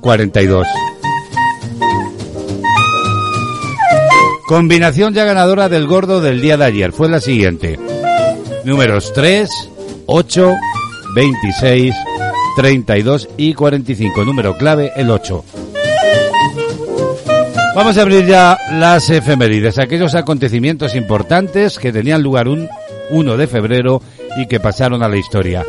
[0.00, 0.64] 042.
[4.52, 7.78] Combinación ya ganadora del gordo del día de ayer fue la siguiente.
[8.66, 9.48] Números 3,
[10.04, 10.54] 8,
[11.14, 11.94] 26,
[12.56, 14.26] 32 y 45.
[14.26, 15.42] Número clave el 8.
[17.74, 22.68] Vamos a abrir ya las efemérides, aquellos acontecimientos importantes que tenían lugar un
[23.08, 24.02] 1 de febrero
[24.36, 25.64] y que pasaron a la historia.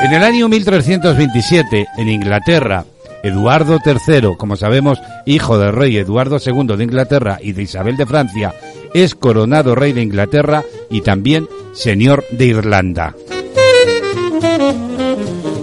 [0.00, 2.84] En el año 1327, en Inglaterra,
[3.22, 8.06] Eduardo III, como sabemos, hijo del rey Eduardo II de Inglaterra y de Isabel de
[8.06, 8.54] Francia,
[8.94, 13.14] es coronado rey de Inglaterra y también señor de Irlanda.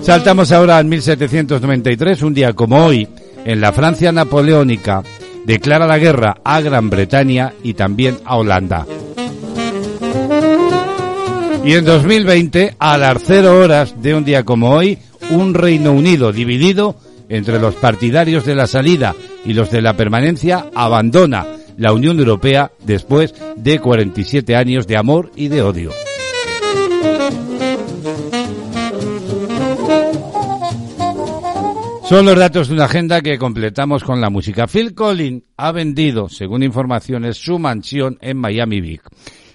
[0.01, 3.07] Saltamos ahora al 1793, un día como hoy,
[3.43, 5.01] en la Francia napoleónica,
[5.45, 8.85] declara la guerra a Gran Bretaña y también a Holanda.
[11.63, 14.99] Y en 2020, a las cero horas de un día como hoy,
[15.31, 16.95] un Reino Unido dividido
[17.29, 21.45] entre los partidarios de la salida y los de la permanencia abandona
[21.77, 25.91] la Unión Europea después de 47 años de amor y de odio.
[32.07, 34.67] Son los datos de una agenda que completamos con la música.
[34.67, 39.01] Phil Collins ha vendido, según informaciones, su mansión en Miami Beach.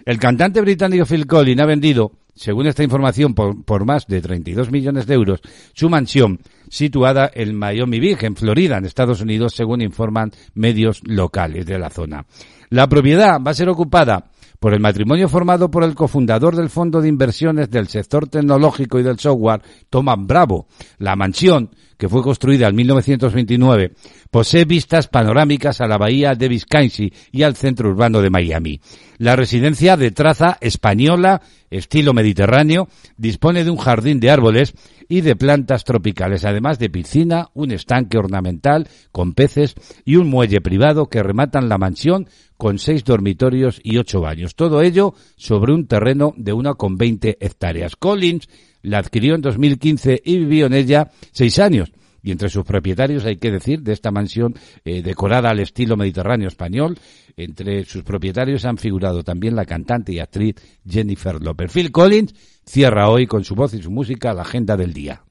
[0.05, 5.07] El cantante británico Phil Collins ha vendido, según esta información, por, más de 32 millones
[5.07, 5.41] de euros,
[5.74, 11.66] su mansión situada en Miami Beach, en Florida, en Estados Unidos, según informan medios locales
[11.66, 12.26] de la zona.
[12.70, 17.01] La propiedad va a ser ocupada por el matrimonio formado por el cofundador del fondo
[17.01, 20.66] de inversiones del sector tecnológico y del software, Thomas Bravo.
[20.99, 21.70] La mansión
[22.01, 23.92] que fue construida en 1929,
[24.30, 28.80] posee vistas panorámicas a la bahía de Biscayne y al centro urbano de Miami.
[29.18, 32.88] La residencia de traza española, estilo mediterráneo,
[33.18, 34.72] dispone de un jardín de árboles
[35.11, 39.74] y de plantas tropicales, además de piscina, un estanque ornamental con peces
[40.07, 44.55] y un muelle privado que rematan la mansión con seis dormitorios y ocho baños.
[44.55, 47.94] Todo ello sobre un terreno de una con veinte hectáreas.
[47.94, 48.48] Collins
[48.83, 51.93] la adquirió en 2015 y vivió en ella seis años.
[52.22, 54.55] Y entre sus propietarios hay que decir de esta mansión
[54.85, 56.99] eh, decorada al estilo mediterráneo español,
[57.37, 60.57] entre sus propietarios han figurado también la cantante y actriz
[60.87, 61.72] Jennifer Lopez.
[61.72, 65.22] Phil Collins cierra hoy con su voz y su música la agenda del día.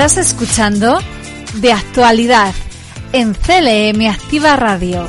[0.00, 0.98] Estás escuchando
[1.56, 2.54] De Actualidad
[3.12, 5.06] en CLM Activa Radio.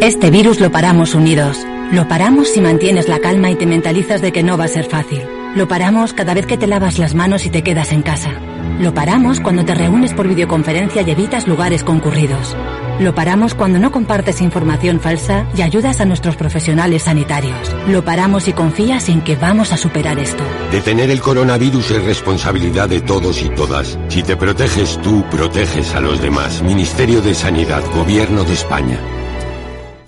[0.00, 1.58] Este virus lo paramos unidos.
[1.90, 4.84] Lo paramos si mantienes la calma y te mentalizas de que no va a ser
[4.84, 5.24] fácil.
[5.56, 8.30] Lo paramos cada vez que te lavas las manos y te quedas en casa.
[8.78, 12.54] Lo paramos cuando te reúnes por videoconferencia y evitas lugares concurridos.
[13.00, 17.56] Lo paramos cuando no compartes información falsa y ayudas a nuestros profesionales sanitarios.
[17.86, 20.42] Lo paramos y confías en que vamos a superar esto.
[20.72, 23.96] Detener el coronavirus es responsabilidad de todos y todas.
[24.08, 26.60] Si te proteges tú, proteges a los demás.
[26.60, 28.98] Ministerio de Sanidad, Gobierno de España.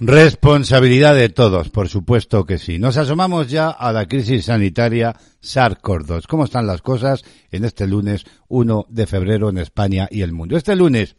[0.01, 2.80] Responsabilidad de todos, por supuesto que sí.
[2.80, 6.26] Nos asomamos ya a la crisis sanitaria SARS-CoV-2.
[6.26, 7.22] ¿Cómo están las cosas
[7.53, 10.57] en este lunes 1 de febrero en España y el mundo?
[10.57, 11.14] Este lunes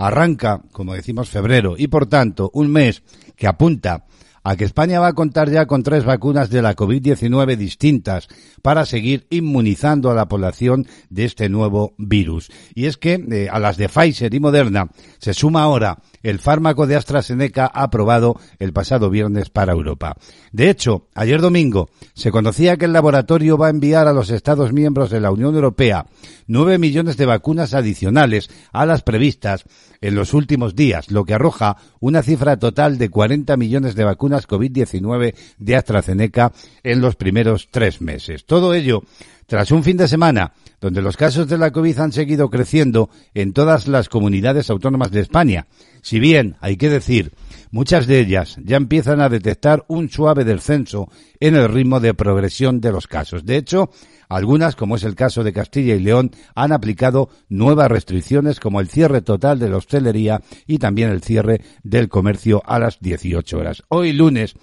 [0.00, 3.02] arranca, como decimos, febrero y por tanto un mes
[3.36, 4.06] que apunta
[4.42, 8.28] a que España va a contar ya con tres vacunas de la COVID-19 distintas
[8.62, 12.50] para seguir inmunizando a la población de este nuevo virus.
[12.74, 14.88] Y es que eh, a las de Pfizer y Moderna
[15.18, 20.16] se suma ahora el fármaco de AstraZeneca aprobado el pasado viernes para Europa.
[20.52, 24.72] De hecho, ayer domingo se conocía que el laboratorio va a enviar a los Estados
[24.72, 26.06] miembros de la Unión Europea
[26.46, 29.64] nueve millones de vacunas adicionales a las previstas
[30.00, 34.48] en los últimos días, lo que arroja una cifra total de 40 millones de vacunas
[34.48, 38.44] COVID-19 de AstraZeneca en los primeros tres meses.
[38.46, 39.02] Todo ello
[39.50, 43.52] tras un fin de semana donde los casos de la COVID han seguido creciendo en
[43.52, 45.66] todas las comunidades autónomas de España.
[46.02, 47.32] Si bien, hay que decir,
[47.72, 52.80] muchas de ellas ya empiezan a detectar un suave descenso en el ritmo de progresión
[52.80, 53.44] de los casos.
[53.44, 53.90] De hecho,
[54.28, 58.86] algunas, como es el caso de Castilla y León, han aplicado nuevas restricciones como el
[58.86, 63.82] cierre total de la hostelería y también el cierre del comercio a las 18 horas.
[63.88, 64.54] Hoy lunes,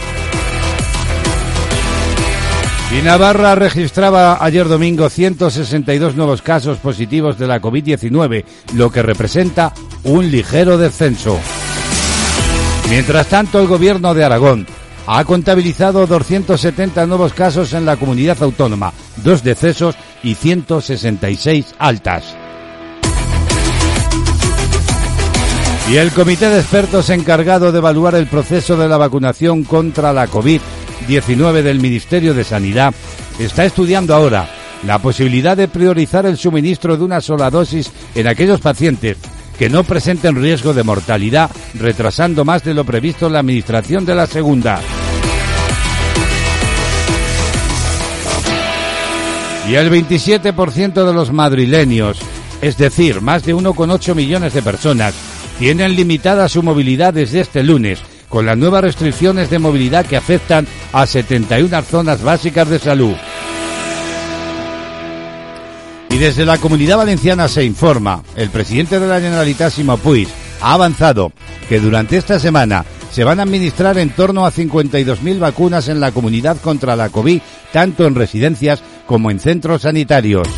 [2.93, 9.73] Y Navarra registraba ayer domingo 162 nuevos casos positivos de la COVID-19, lo que representa
[10.03, 11.39] un ligero descenso.
[12.89, 14.67] Mientras tanto, el gobierno de Aragón
[15.07, 22.37] ha contabilizado 270 nuevos casos en la comunidad autónoma, dos decesos y 166 altas.
[25.89, 30.27] Y el comité de expertos encargado de evaluar el proceso de la vacunación contra la
[31.01, 32.95] COVID-19 del Ministerio de Sanidad
[33.39, 34.49] está estudiando ahora
[34.87, 39.19] la posibilidad de priorizar el suministro de una sola dosis en aquellos pacientes
[39.59, 44.27] que no presenten riesgo de mortalidad, retrasando más de lo previsto la administración de la
[44.27, 44.81] segunda.
[49.69, 52.19] Y el 27% de los madrileños,
[52.63, 55.15] es decir, más de 1,8 millones de personas,
[55.59, 58.01] tienen limitada su movilidad desde este lunes,
[58.31, 63.15] con las nuevas restricciones de movilidad que afectan a 71 zonas básicas de salud.
[66.09, 70.29] Y desde la Comunidad Valenciana se informa, el presidente de la Generalitat, Simo Puig,
[70.63, 71.33] ha avanzado
[71.69, 76.13] que durante esta semana se van a administrar en torno a 52.000 vacunas en la
[76.13, 77.41] comunidad contra la COVID,
[77.73, 80.49] tanto en residencias como en centros sanitarios.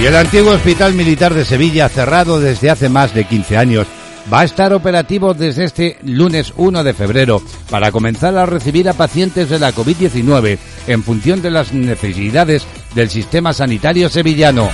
[0.00, 3.86] Y el antiguo Hospital Militar de Sevilla, cerrado desde hace más de 15 años,
[4.32, 8.94] va a estar operativo desde este lunes 1 de febrero para comenzar a recibir a
[8.94, 14.70] pacientes de la COVID-19 en función de las necesidades del sistema sanitario sevillano.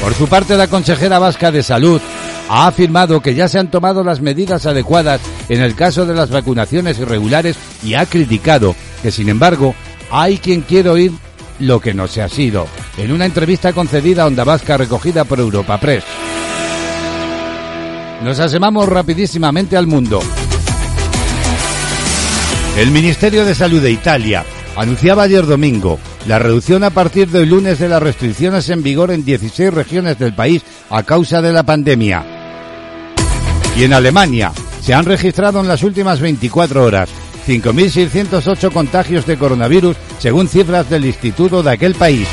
[0.00, 2.00] Por su parte, la consejera vasca de Salud
[2.48, 6.30] ha afirmado que ya se han tomado las medidas adecuadas en el caso de las
[6.30, 9.74] vacunaciones irregulares y ha criticado que, sin embargo,
[10.08, 11.10] hay quien quiere oír
[11.62, 12.66] lo que no se ha sido,
[12.98, 16.04] en una entrevista concedida a Onda Vasca recogida por Europa Press.
[18.22, 20.20] Nos asemamos rapidísimamente al mundo.
[22.76, 24.44] El Ministerio de Salud de Italia
[24.76, 29.24] anunciaba ayer domingo la reducción a partir del lunes de las restricciones en vigor en
[29.24, 32.24] 16 regiones del país a causa de la pandemia.
[33.76, 37.08] Y en Alemania se han registrado en las últimas 24 horas
[37.46, 42.28] 5.608 contagios de coronavirus según cifras del instituto de aquel país.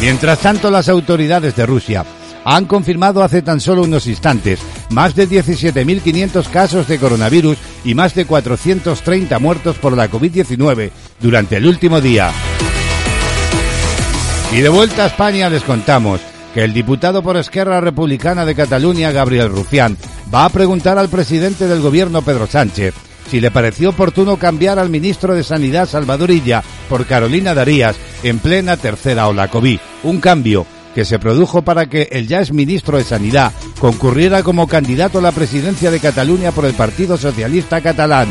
[0.00, 2.04] Mientras tanto, las autoridades de Rusia
[2.44, 4.60] han confirmado hace tan solo unos instantes
[4.90, 11.56] más de 17.500 casos de coronavirus y más de 430 muertos por la COVID-19 durante
[11.56, 12.32] el último día.
[14.52, 16.20] Y de vuelta a España les contamos
[16.52, 19.96] que el diputado por Esquerra Republicana de Cataluña, Gabriel Rufián,
[20.32, 22.94] va a preguntar al presidente del gobierno, Pedro Sánchez,
[23.28, 28.38] si le pareció oportuno cambiar al ministro de Sanidad, Salvador Illa, por Carolina Darías en
[28.38, 29.78] plena tercera ola COVID.
[30.04, 34.66] Un cambio que se produjo para que el ya ex ministro de Sanidad concurriera como
[34.66, 38.28] candidato a la presidencia de Cataluña por el Partido Socialista Catalán.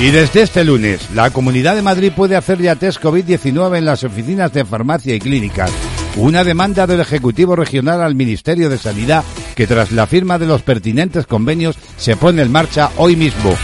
[0.00, 4.02] Y desde este lunes, la Comunidad de Madrid puede hacer ya test COVID-19 en las
[4.02, 5.70] oficinas de farmacia y clínicas.
[6.16, 9.24] Una demanda del Ejecutivo Regional al Ministerio de Sanidad
[9.54, 13.56] que tras la firma de los pertinentes convenios se pone en marcha hoy mismo.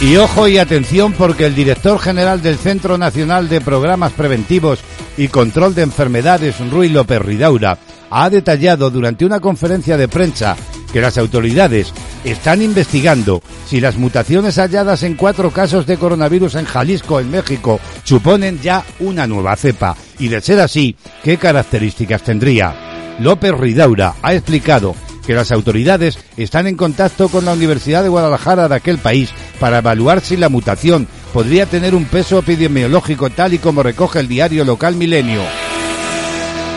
[0.00, 4.78] Y ojo y atención porque el director general del Centro Nacional de Programas Preventivos
[5.16, 10.56] y Control de Enfermedades, Rui López Ridaura, ha detallado durante una conferencia de prensa
[10.92, 11.92] que las autoridades
[12.24, 17.80] están investigando si las mutaciones halladas en cuatro casos de coronavirus en Jalisco, en México,
[18.04, 22.74] suponen ya una nueva cepa y de ser así, qué características tendría.
[23.18, 24.94] López Ridaura ha explicado
[25.26, 29.30] que las autoridades están en contacto con la Universidad de Guadalajara de aquel país
[29.60, 34.28] para evaluar si la mutación podría tener un peso epidemiológico tal y como recoge el
[34.28, 35.42] diario local Milenio.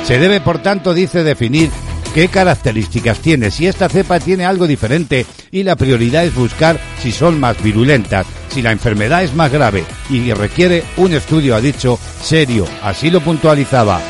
[0.04, 1.72] Se debe, por tanto, dice, definir
[2.14, 7.12] qué características tiene, si esta cepa tiene algo diferente y la prioridad es buscar si
[7.12, 11.98] son más virulentas, si la enfermedad es más grave y requiere un estudio, ha dicho,
[12.22, 14.02] serio, así lo puntualizaba.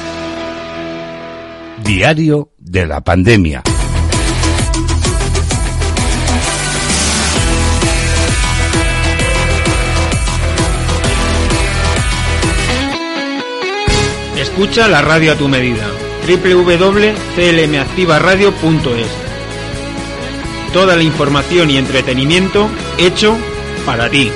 [1.83, 3.63] Diario de la pandemia.
[14.37, 16.10] Escucha la radio a tu medida.
[16.37, 19.07] www.clmactivaradio.es
[20.71, 23.35] Toda la información y entretenimiento hecho
[23.85, 24.31] para ti.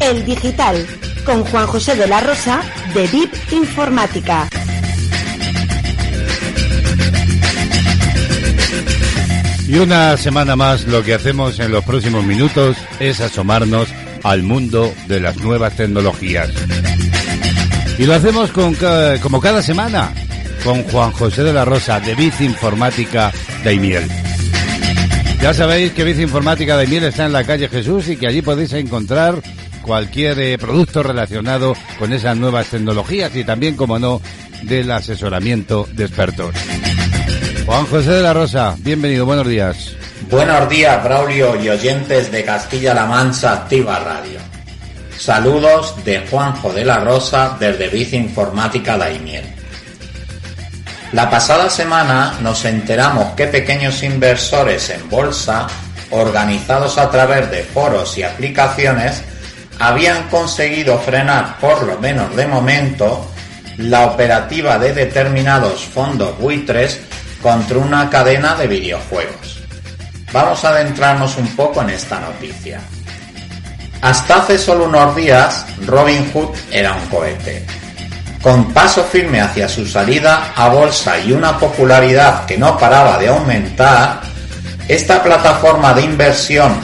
[0.00, 0.86] El digital
[1.24, 2.60] con Juan José de la Rosa
[2.94, 4.48] de VIP Informática.
[9.68, 13.86] Y una semana más lo que hacemos en los próximos minutos es asomarnos
[14.22, 16.48] al mundo de las nuevas tecnologías.
[17.98, 18.74] Y lo hacemos con,
[19.20, 20.14] como cada semana
[20.64, 23.30] con Juan José de la Rosa de Biz Informática
[23.62, 24.08] Daimiel.
[25.42, 28.72] Ya sabéis que Biz Informática Daimiel está en la calle Jesús y que allí podéis
[28.72, 29.42] encontrar
[29.82, 34.22] cualquier eh, producto relacionado con esas nuevas tecnologías y también, como no,
[34.62, 36.54] del asesoramiento de expertos.
[37.68, 39.94] Juan José de la Rosa, bienvenido, buenos días.
[40.30, 44.40] Buenos días, Braulio y oyentes de Castilla-La Mancha Activa Radio.
[45.18, 49.44] Saludos de Juanjo de la Rosa desde Vice Informática Daimiel.
[51.12, 55.66] La pasada semana nos enteramos que pequeños inversores en bolsa,
[56.08, 59.22] organizados a través de foros y aplicaciones,
[59.78, 63.30] habían conseguido frenar, por lo menos de momento,
[63.76, 66.98] la operativa de determinados fondos buitres
[67.42, 69.60] contra una cadena de videojuegos.
[70.32, 72.80] Vamos a adentrarnos un poco en esta noticia.
[74.00, 77.66] Hasta hace solo unos días, Robin Hood era un cohete.
[78.42, 83.28] Con paso firme hacia su salida a bolsa y una popularidad que no paraba de
[83.28, 84.20] aumentar,
[84.86, 86.74] esta plataforma de inversión,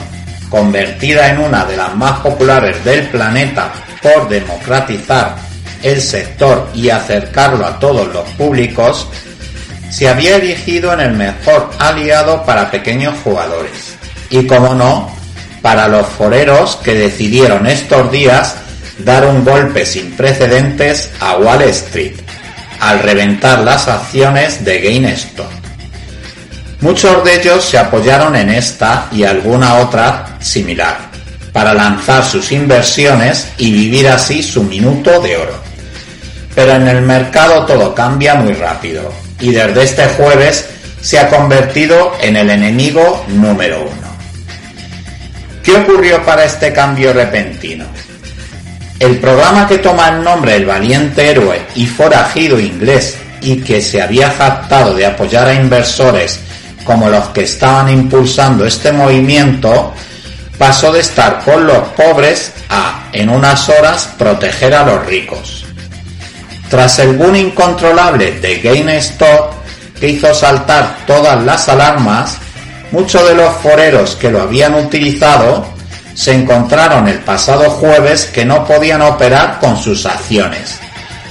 [0.49, 5.35] convertida en una de las más populares del planeta por democratizar
[5.81, 9.07] el sector y acercarlo a todos los públicos,
[9.89, 13.95] se había erigido en el mejor aliado para pequeños jugadores.
[14.29, 15.09] Y como no,
[15.61, 18.55] para los foreros que decidieron estos días
[18.99, 22.15] dar un golpe sin precedentes a Wall Street,
[22.79, 25.49] al reventar las acciones de GameStop.
[26.81, 30.97] Muchos de ellos se apoyaron en esta y alguna otra similar,
[31.51, 35.63] para lanzar sus inversiones y vivir así su minuto de oro.
[36.53, 40.65] Pero en el mercado todo cambia muy rápido y desde este jueves
[41.01, 44.07] se ha convertido en el enemigo número uno.
[45.61, 47.85] ¿Qué ocurrió para este cambio repentino?
[48.99, 54.01] El programa que toma el nombre El valiente héroe y forajido inglés y que se
[54.01, 56.39] había jactado de apoyar a inversores
[56.83, 59.93] como los que estaban impulsando este movimiento,
[60.57, 65.64] pasó de estar con los pobres a, en unas horas, proteger a los ricos.
[66.69, 69.53] Tras el boom incontrolable de GameStop,
[69.99, 72.37] que hizo saltar todas las alarmas,
[72.91, 75.65] muchos de los foreros que lo habían utilizado
[76.13, 80.79] se encontraron el pasado jueves que no podían operar con sus acciones,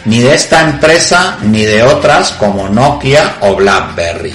[0.05, 4.35] ni de esta empresa ni de otras como Nokia o BlackBerry.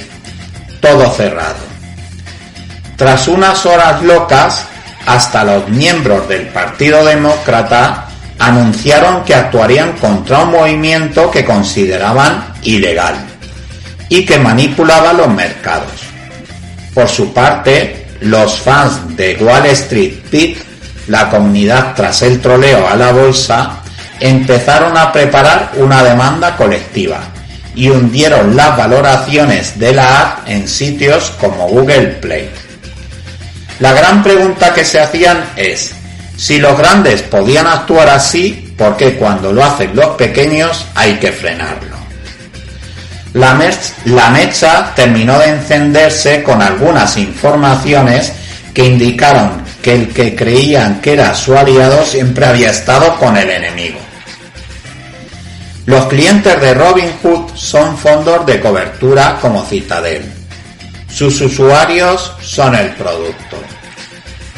[0.81, 1.69] Todo cerrado.
[2.97, 4.65] Tras unas horas locas,
[5.05, 8.08] hasta los miembros del Partido Demócrata
[8.39, 13.15] anunciaron que actuarían contra un movimiento que consideraban ilegal
[14.07, 15.91] y que manipulaba los mercados.
[16.93, 20.57] Por su parte, los fans de Wall Street Pit,
[21.07, 23.81] la comunidad tras el troleo a la bolsa,
[24.19, 27.19] empezaron a preparar una demanda colectiva
[27.75, 32.49] y hundieron las valoraciones de la app en sitios como Google Play.
[33.79, 35.93] La gran pregunta que se hacían es,
[36.39, 41.33] si los grandes podían actuar así, ¿por qué cuando lo hacen los pequeños hay que
[41.33, 41.97] frenarlo?
[43.33, 43.53] La,
[44.31, 48.31] mecha terminó de encenderse con algunas informaciones
[48.73, 53.49] que indicaron que el que creían que era su aliado siempre había estado con el
[53.49, 53.99] enemigo.
[55.87, 60.23] Los clientes de Robinhood son fondos de cobertura como Citadel.
[61.11, 63.57] Sus usuarios son el producto.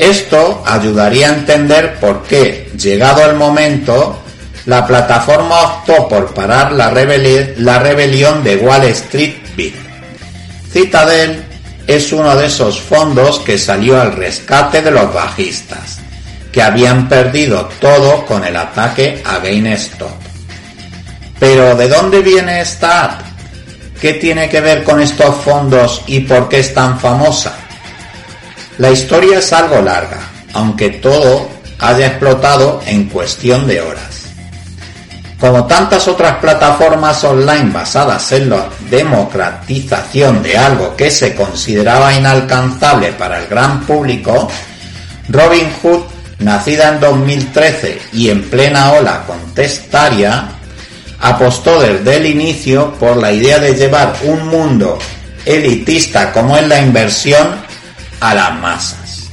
[0.02, 4.20] Esto ayudaría a entender por qué, llegado el momento,
[4.66, 9.76] la plataforma optó por parar la, rebelión de Wall Street Bit.
[10.74, 11.44] Citadel
[11.86, 16.00] es uno de esos fondos que salió al rescate de los bajistas,
[16.52, 20.10] que habían perdido todo con el ataque a GameStop.
[21.40, 23.22] Pero ¿de dónde viene esta app?
[24.02, 27.61] ¿Qué tiene que ver con estos fondos y por qué es tan famosa?
[28.82, 30.18] La historia es algo larga,
[30.54, 34.24] aunque todo haya explotado en cuestión de horas.
[35.40, 43.12] Como tantas otras plataformas online basadas en la democratización de algo que se consideraba inalcanzable
[43.12, 44.50] para el gran público,
[45.30, 46.02] Robinhood,
[46.40, 50.54] nacida en 2013 y en plena ola contestaria,
[51.20, 54.98] apostó desde el inicio por la idea de llevar un mundo
[55.46, 57.70] elitista como es la inversión
[58.22, 59.30] a las masas.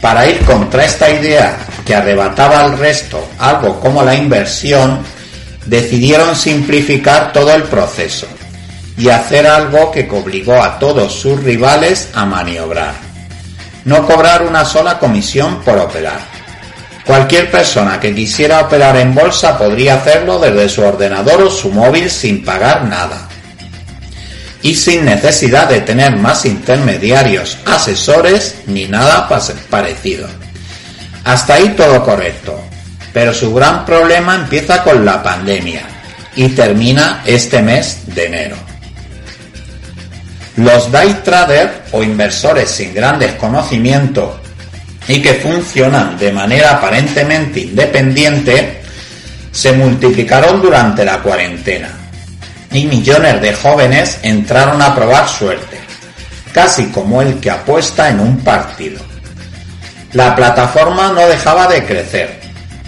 [0.00, 4.98] Para ir contra esta idea que arrebataba al resto algo como la inversión,
[5.66, 8.26] decidieron simplificar todo el proceso
[8.98, 12.94] y hacer algo que obligó a todos sus rivales a maniobrar.
[13.84, 16.18] No cobrar una sola comisión por operar.
[17.04, 22.10] Cualquier persona que quisiera operar en bolsa podría hacerlo desde su ordenador o su móvil
[22.10, 23.28] sin pagar nada.
[24.66, 29.28] Y sin necesidad de tener más intermediarios, asesores ni nada
[29.70, 30.26] parecido.
[31.22, 32.60] Hasta ahí todo correcto.
[33.12, 35.82] Pero su gran problema empieza con la pandemia
[36.34, 38.56] y termina este mes de enero.
[40.56, 44.30] Los day traders o inversores sin grandes conocimientos
[45.06, 48.82] y que funcionan de manera aparentemente independiente
[49.52, 52.05] se multiplicaron durante la cuarentena
[52.76, 55.78] y millones de jóvenes entraron a probar suerte,
[56.52, 59.00] casi como el que apuesta en un partido.
[60.12, 62.46] La plataforma no dejaba de crecer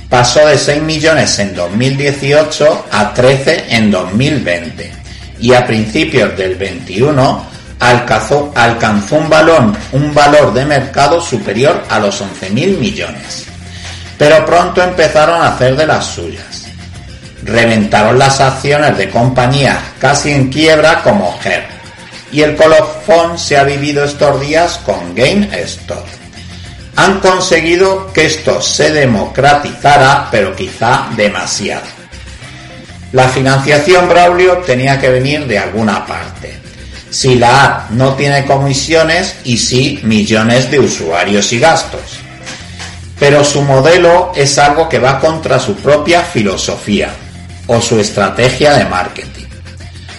[0.09, 4.93] pasó de 6 millones en 2018 a 13 en 2020
[5.41, 7.47] y a principios del 21
[7.79, 13.47] alcanzó, alcanzó un, valor, un valor de mercado superior a los 11.000 millones.
[14.17, 16.48] Pero pronto empezaron a hacer de las suyas.
[17.43, 21.67] Reventaron las acciones de compañías casi en quiebra como Her.
[22.33, 26.05] Y el colofón se ha vivido estos días con GameStop
[26.99, 31.87] han conseguido que esto se democratizara, pero quizá demasiado.
[33.13, 36.59] La financiación Braulio tenía que venir de alguna parte.
[37.09, 42.19] Si la A no tiene comisiones y sí millones de usuarios y gastos.
[43.17, 47.11] Pero su modelo es algo que va contra su propia filosofía
[47.69, 49.47] o su estrategia de marketing.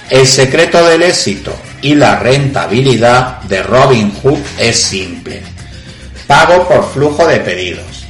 [0.10, 5.41] El secreto del éxito y la rentabilidad de Robinhood es simple.
[6.26, 8.06] Pago por flujo de pedidos.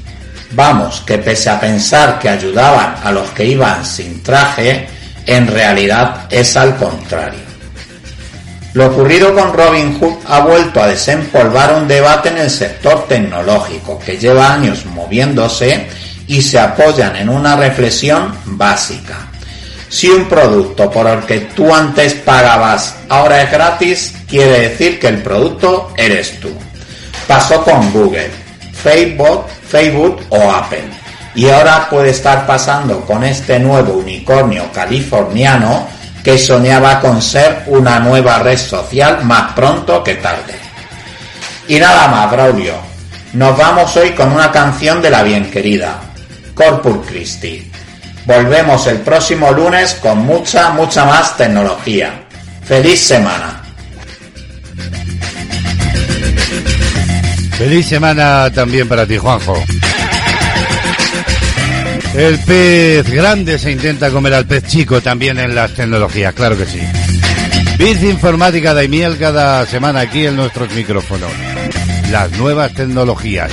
[0.52, 4.88] Vamos, que pese a pensar que ayudaban a los que iban sin traje,
[5.26, 7.50] en realidad es al contrario.
[8.74, 14.18] Lo ocurrido con Robinhood ha vuelto a desempolvar un debate en el sector tecnológico que
[14.18, 15.88] lleva años moviéndose
[16.28, 19.29] y se apoyan en una reflexión básica.
[19.90, 25.08] Si un producto por el que tú antes pagabas ahora es gratis, quiere decir que
[25.08, 26.52] el producto eres tú.
[27.28, 28.30] Pasó con Google,
[28.72, 30.84] Facebook, Facebook o Apple.
[31.34, 35.88] Y ahora puede estar pasando con este nuevo unicornio californiano
[36.24, 40.54] que soñaba con ser una nueva red social más pronto que tarde.
[41.68, 42.76] Y nada más, Braulio.
[43.34, 46.00] Nos vamos hoy con una canción de la bien querida,
[46.56, 47.69] Corpus Christi.
[48.30, 52.26] Volvemos el próximo lunes con mucha, mucha más tecnología.
[52.64, 53.64] ¡Feliz semana!
[57.58, 59.56] Feliz semana también para ti, Juanjo.
[62.14, 66.68] El pez grande se intenta comer al pez chico también en las tecnologías, claro que
[66.68, 66.82] sí.
[67.80, 71.32] Biz Informática Daimiel cada semana aquí en nuestros micrófonos.
[72.12, 73.52] Las nuevas tecnologías.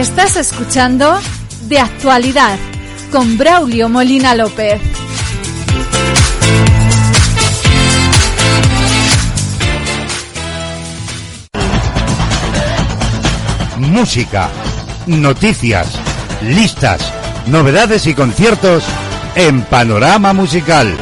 [0.00, 1.14] Estás escuchando
[1.68, 2.58] De Actualidad
[3.12, 4.80] con Braulio Molina López.
[13.76, 14.48] Música,
[15.06, 15.88] noticias,
[16.48, 17.02] listas,
[17.48, 18.82] novedades y conciertos
[19.34, 20.96] en Panorama Musical.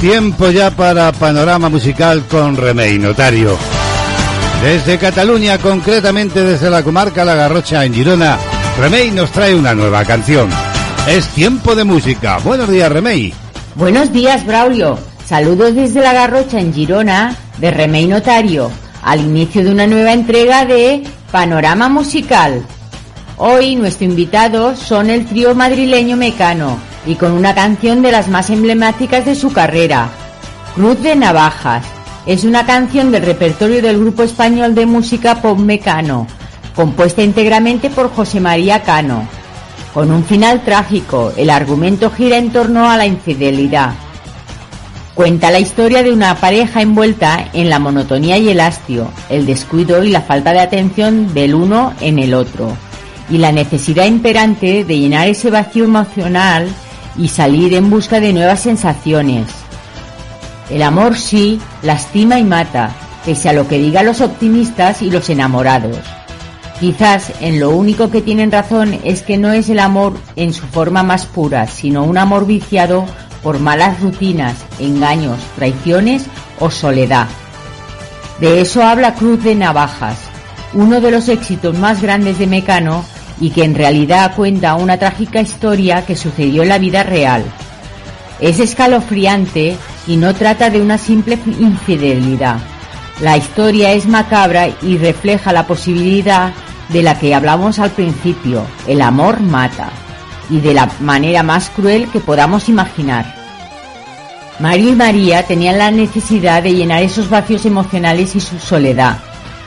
[0.00, 3.75] Tiempo ya para Panorama Musical con Remey Notario.
[4.62, 8.38] Desde Cataluña, concretamente desde la comarca La Garrocha en Girona,
[8.80, 10.48] Remey nos trae una nueva canción.
[11.06, 12.38] Es tiempo de música.
[12.38, 13.32] Buenos días, Remey.
[13.76, 14.98] Buenos días, Braulio.
[15.24, 18.70] Saludos desde la Garrocha en Girona de Remey Notario,
[19.02, 22.64] al inicio de una nueva entrega de Panorama Musical.
[23.36, 28.50] Hoy nuestro invitado son el trío madrileño Mecano y con una canción de las más
[28.50, 30.08] emblemáticas de su carrera,
[30.74, 31.95] Cruz de Navajas.
[32.26, 36.26] Es una canción del repertorio del grupo español de música pop Mecano,
[36.74, 39.28] compuesta íntegramente por José María Cano.
[39.94, 43.94] Con un final trágico, el argumento gira en torno a la infidelidad.
[45.14, 50.02] Cuenta la historia de una pareja envuelta en la monotonía y el hastio, el descuido
[50.02, 52.76] y la falta de atención del uno en el otro,
[53.30, 56.66] y la necesidad imperante de llenar ese vacío emocional
[57.16, 59.46] y salir en busca de nuevas sensaciones.
[60.70, 62.90] El amor sí lastima y mata,
[63.24, 65.98] pese a lo que digan los optimistas y los enamorados.
[66.80, 70.66] Quizás en lo único que tienen razón es que no es el amor en su
[70.66, 73.06] forma más pura, sino un amor viciado
[73.42, 76.26] por malas rutinas, engaños, traiciones
[76.58, 77.28] o soledad.
[78.40, 80.18] De eso habla Cruz de Navajas,
[80.74, 83.04] uno de los éxitos más grandes de Mecano
[83.40, 87.44] y que en realidad cuenta una trágica historia que sucedió en la vida real.
[88.40, 89.76] Es escalofriante
[90.06, 92.58] y no trata de una simple infidelidad.
[93.20, 96.52] La historia es macabra y refleja la posibilidad
[96.90, 99.90] de la que hablamos al principio, el amor mata,
[100.50, 103.34] y de la manera más cruel que podamos imaginar.
[104.60, 109.18] Mario y María tenían la necesidad de llenar esos vacíos emocionales y su soledad,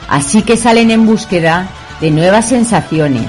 [0.07, 1.67] así que salen en búsqueda
[1.99, 3.27] de nuevas sensaciones.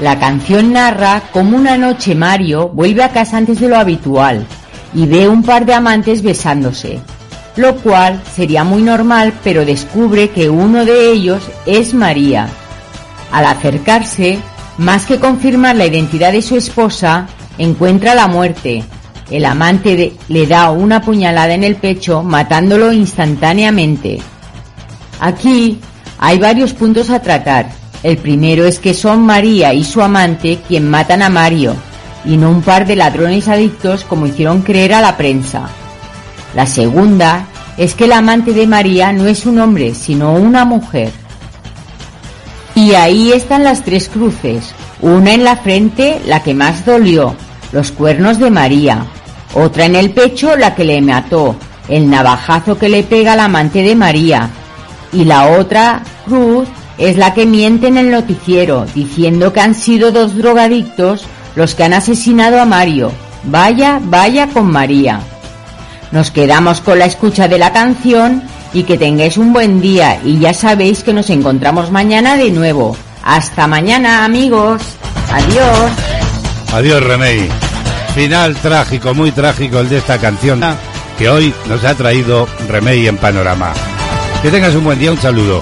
[0.00, 4.46] La canción narra cómo una noche Mario vuelve a casa antes de lo habitual
[4.94, 7.00] y ve un par de amantes besándose,
[7.56, 12.48] lo cual sería muy normal, pero descubre que uno de ellos es María.
[13.32, 14.38] Al acercarse,
[14.78, 17.26] más que confirmar la identidad de su esposa,
[17.58, 18.84] encuentra la muerte.
[19.30, 24.20] El amante le da una puñalada en el pecho, matándolo instantáneamente.
[25.20, 25.80] Aquí
[26.18, 27.70] hay varios puntos a tratar.
[28.02, 31.74] El primero es que son María y su amante quien matan a Mario,
[32.24, 35.68] y no un par de ladrones adictos como hicieron creer a la prensa.
[36.54, 37.46] La segunda
[37.76, 41.10] es que el amante de María no es un hombre, sino una mujer.
[42.74, 44.74] Y ahí están las tres cruces.
[45.00, 47.34] Una en la frente, la que más dolió,
[47.72, 49.06] los cuernos de María.
[49.54, 51.56] Otra en el pecho, la que le mató,
[51.88, 54.50] el navajazo que le pega al amante de María.
[55.12, 56.66] Y la otra cruz
[56.98, 61.84] es la que miente en el noticiero, diciendo que han sido dos drogadictos los que
[61.84, 63.12] han asesinado a Mario.
[63.44, 65.20] Vaya, vaya con María.
[66.12, 68.42] Nos quedamos con la escucha de la canción
[68.72, 72.96] y que tengáis un buen día y ya sabéis que nos encontramos mañana de nuevo.
[73.22, 74.82] Hasta mañana amigos.
[75.32, 75.90] Adiós.
[76.72, 77.48] Adiós, Remey.
[78.14, 80.60] Final trágico, muy trágico el de esta canción
[81.18, 83.72] que hoy nos ha traído Remey en Panorama.
[84.42, 85.60] Que tengas un buen día, un saludo.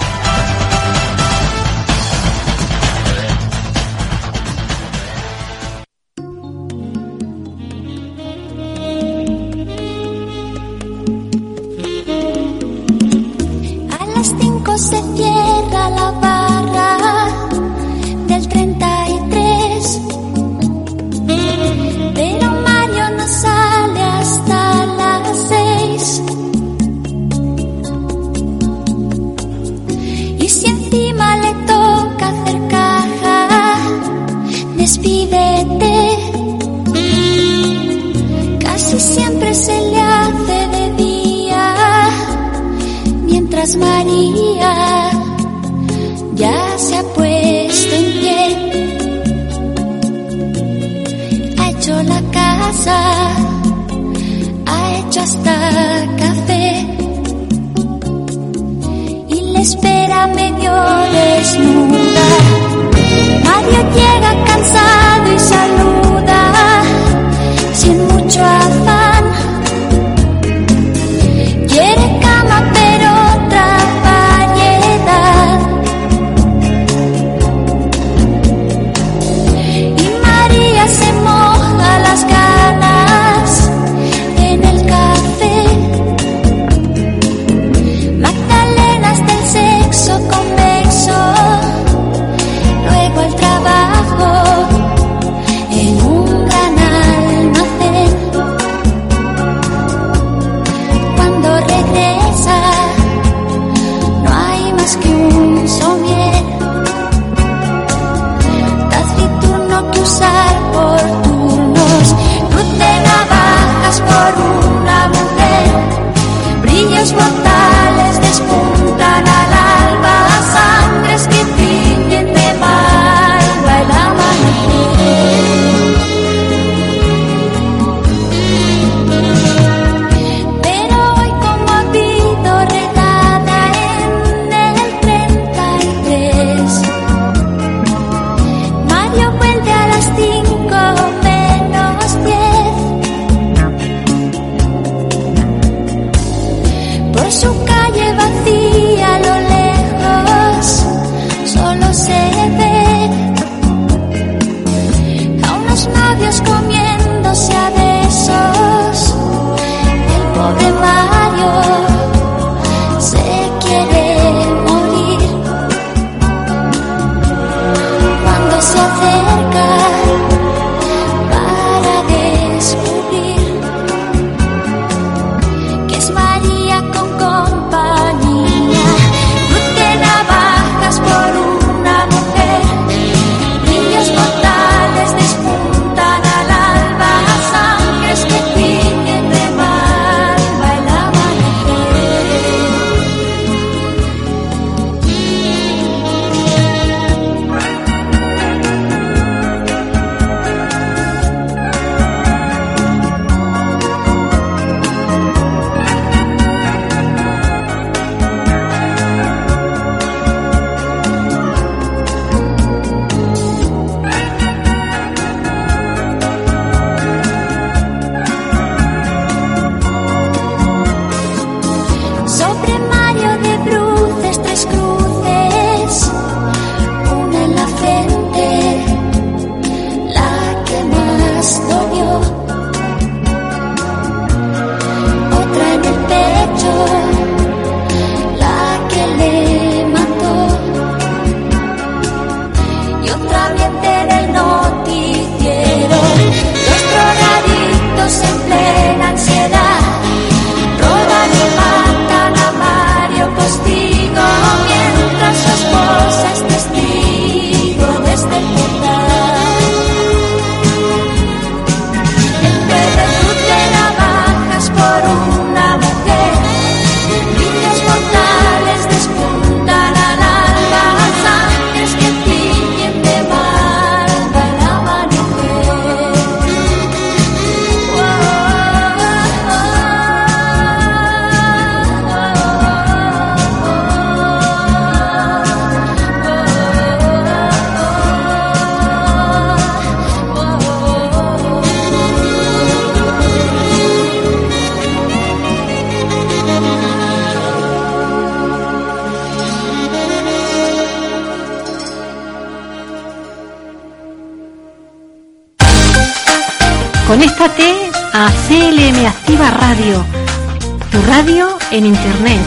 [311.73, 312.40] En Internet.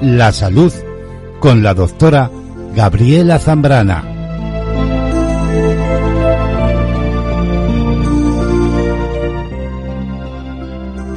[0.00, 0.72] La salud
[1.40, 2.30] con la doctora
[2.76, 4.04] Gabriela Zambrana.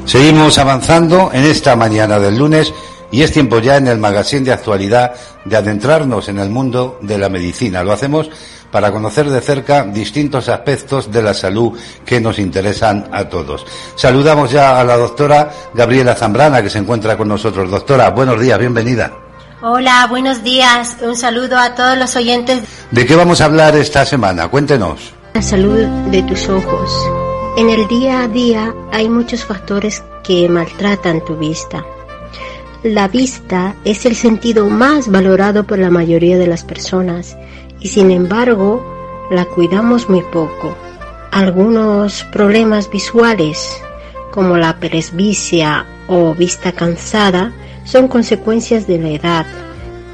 [0.06, 2.74] Seguimos avanzando en esta mañana del lunes
[3.18, 7.18] y es tiempo ya en el magazine de actualidad de adentrarnos en el mundo de
[7.18, 7.84] la medicina.
[7.84, 8.30] Lo hacemos
[8.70, 11.76] para conocer de cerca distintos aspectos de la salud
[12.06, 13.66] que nos interesan a todos.
[13.96, 17.72] Saludamos ya a la doctora Gabriela Zambrana que se encuentra con nosotros.
[17.72, 19.12] Doctora, buenos días, bienvenida.
[19.64, 20.98] Hola, buenos días.
[21.02, 22.62] Un saludo a todos los oyentes.
[22.92, 24.48] ¿De qué vamos a hablar esta semana?
[24.48, 25.16] Cuéntenos.
[25.34, 26.92] La salud de tus ojos.
[27.58, 31.84] En el día a día hay muchos factores que maltratan tu vista.
[32.88, 37.36] La vista es el sentido más valorado por la mayoría de las personas
[37.82, 38.82] y sin embargo
[39.30, 40.74] la cuidamos muy poco.
[41.34, 43.78] Algunos problemas visuales
[44.32, 47.52] como la presbicia o vista cansada
[47.84, 49.46] son consecuencias de la edad,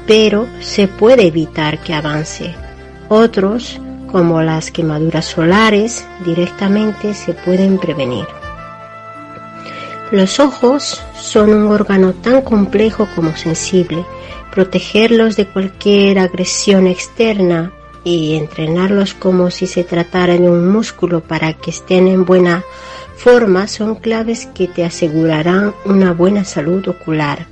[0.08, 2.56] pero se puede evitar que avance.
[3.08, 3.80] Otros,
[4.10, 8.26] como las quemaduras solares, directamente se pueden prevenir.
[10.10, 14.04] Los ojos son un órgano tan complejo como sensible.
[14.52, 17.72] Protegerlos de cualquier agresión externa
[18.04, 22.62] y entrenarlos como si se tratara de un músculo para que estén en buena
[23.16, 27.46] forma son claves que te asegurarán una buena salud ocular.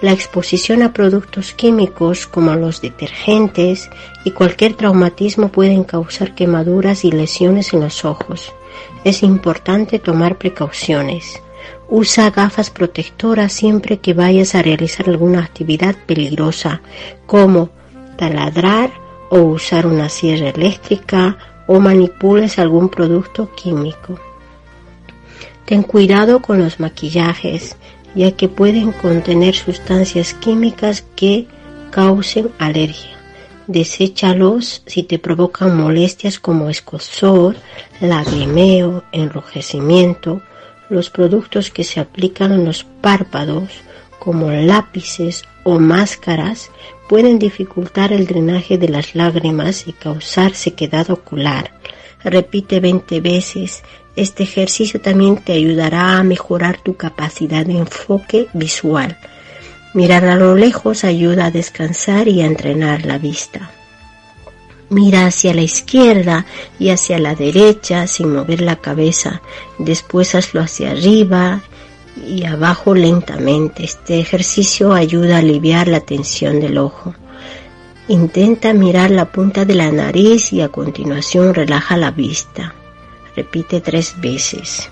[0.00, 3.90] La exposición a productos químicos como los detergentes
[4.24, 8.52] y cualquier traumatismo pueden causar quemaduras y lesiones en los ojos.
[9.04, 11.42] Es importante tomar precauciones.
[11.88, 16.80] Usa gafas protectoras siempre que vayas a realizar alguna actividad peligrosa,
[17.26, 17.70] como
[18.16, 18.90] taladrar
[19.30, 21.36] o usar una sierra eléctrica
[21.66, 24.18] o manipules algún producto químico.
[25.64, 27.76] Ten cuidado con los maquillajes,
[28.14, 31.46] ya que pueden contener sustancias químicas que
[31.90, 33.16] causen alergia.
[33.66, 37.56] Deséchalos si te provocan molestias como escozor,
[38.00, 40.40] lagrimeo, enrojecimiento,
[40.88, 43.70] los productos que se aplican en los párpados,
[44.18, 46.70] como lápices o máscaras,
[47.08, 51.72] pueden dificultar el drenaje de las lágrimas y causar sequedad ocular.
[52.24, 53.82] Repite 20 veces.
[54.16, 59.18] Este ejercicio también te ayudará a mejorar tu capacidad de enfoque visual.
[59.94, 63.70] Mirar a lo lejos ayuda a descansar y a entrenar la vista.
[64.88, 66.46] Mira hacia la izquierda
[66.78, 69.42] y hacia la derecha sin mover la cabeza.
[69.78, 71.60] Después hazlo hacia arriba
[72.24, 73.84] y abajo lentamente.
[73.84, 77.14] Este ejercicio ayuda a aliviar la tensión del ojo.
[78.08, 82.72] Intenta mirar la punta de la nariz y a continuación relaja la vista.
[83.34, 84.88] Repite tres veces.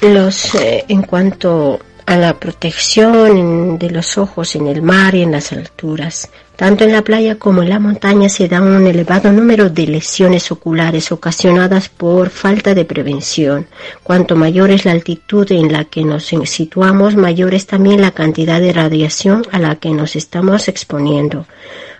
[0.00, 5.32] Los, eh, en cuanto a la protección de los ojos en el mar y en
[5.32, 9.70] las alturas, tanto en la playa como en la montaña se da un elevado número
[9.70, 13.68] de lesiones oculares ocasionadas por falta de prevención.
[14.02, 18.60] Cuanto mayor es la altitud en la que nos situamos, mayor es también la cantidad
[18.60, 21.46] de radiación a la que nos estamos exponiendo.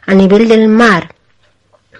[0.04, 1.14] A nivel del mar,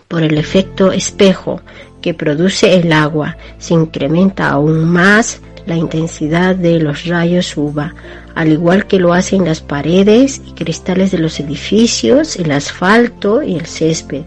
[0.09, 1.63] por el efecto espejo
[2.03, 7.95] que produce el agua, se incrementa aún más la intensidad de los rayos UVA,
[8.35, 13.55] al igual que lo hacen las paredes y cristales de los edificios, el asfalto y
[13.55, 14.23] el césped.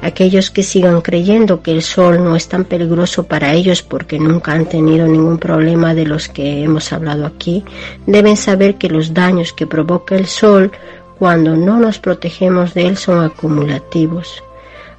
[0.00, 4.52] Aquellos que sigan creyendo que el sol no es tan peligroso para ellos porque nunca
[4.52, 7.64] han tenido ningún problema de los que hemos hablado aquí,
[8.06, 10.72] deben saber que los daños que provoca el sol
[11.18, 14.42] cuando no nos protegemos de él son acumulativos.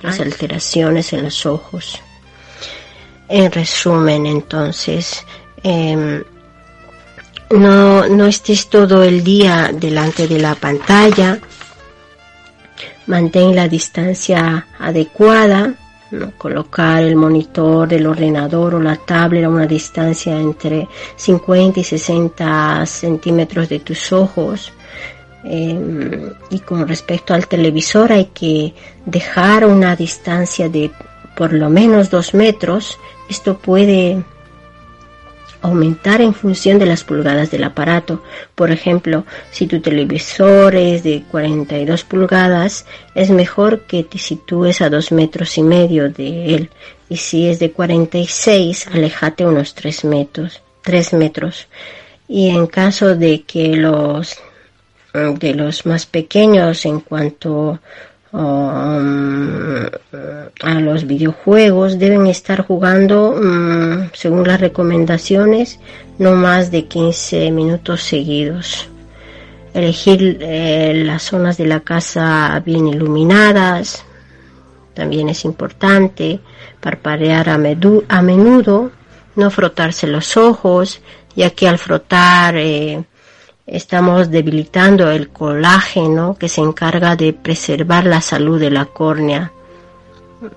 [0.02, 2.00] Las alteraciones en los ojos.
[3.30, 5.24] En resumen, entonces,
[5.64, 6.24] Em,
[7.52, 11.40] no, no estés todo el día delante de la pantalla,
[13.08, 15.74] mantén la distancia adecuada,
[16.38, 22.86] colocar el monitor del ordenador o la tablet a una distancia entre 50 y 60
[22.86, 24.72] centímetros de tus ojos.
[25.44, 28.74] Em, y con respecto al televisor hay que
[29.06, 30.92] dejar una distancia de
[31.36, 32.98] por lo menos dos metros.
[33.30, 34.24] Esto puede
[35.62, 38.24] aumentar en función de las pulgadas del aparato.
[38.56, 44.90] Por ejemplo, si tu televisor es de 42 pulgadas, es mejor que te sitúes a
[44.90, 46.70] 2 metros y medio de él.
[47.10, 50.62] Y si es de 46, alejate unos 3 metros.
[50.84, 51.68] 3 metros.
[52.28, 54.38] Y en caso de que los
[55.14, 57.80] de los más pequeños en cuanto
[58.32, 59.88] Um,
[60.62, 65.80] a los videojuegos deben estar jugando, um, según las recomendaciones,
[66.20, 68.88] no más de 15 minutos seguidos.
[69.74, 74.04] Elegir eh, las zonas de la casa bien iluminadas
[74.94, 76.40] también es importante.
[76.82, 78.92] Parpadear a, a menudo,
[79.36, 81.02] no frotarse los ojos,
[81.36, 83.04] ya que al frotar eh,
[83.72, 89.52] estamos debilitando el colágeno que se encarga de preservar la salud de la córnea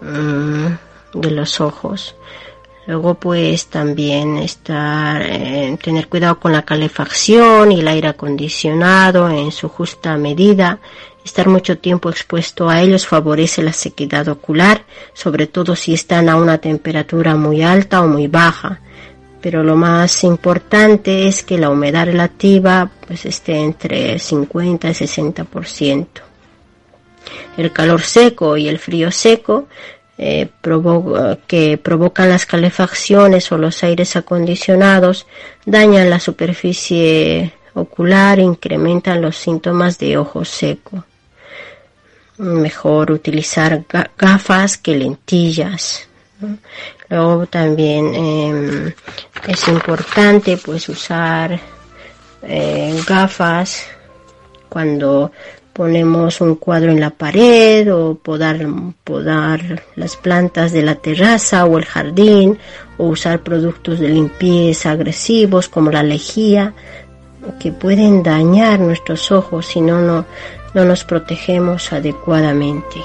[0.01, 0.67] mm,
[1.21, 2.15] de los ojos.
[2.87, 9.53] Luego pues también estar, eh, tener cuidado con la calefacción y el aire acondicionado en
[9.53, 10.81] su justa medida.
[11.25, 16.37] Estar mucho tiempo expuesto a ellos favorece la sequedad ocular, sobre todo si están a
[16.37, 18.81] una temperatura muy alta o muy baja
[19.43, 26.07] pero lo más importante es que la humedad relativa pues esté entre 50 y 60%.
[27.57, 29.67] El calor seco y el frío seco
[30.17, 30.49] eh,
[31.47, 35.27] que provocan las calefacciones o los aires acondicionados
[35.67, 41.05] dañan la superficie ocular e incrementan los síntomas de ojo seco.
[42.39, 43.85] Mejor utilizar
[44.17, 46.09] gafas que lentillas.
[47.13, 48.93] Luego también em,
[49.47, 51.61] es importante pues usar
[52.43, 53.85] eh, gafas
[54.71, 55.31] cuando
[55.75, 58.67] ponemos un cuadro en la pared o podar,
[59.05, 62.59] podar las plantas de la terraza o el jardín
[62.97, 66.73] o usar productos de limpieza agresivos como la lejía
[67.61, 73.03] que pueden dañar nuestros ojos si no, no nos protegemos adecuadamente.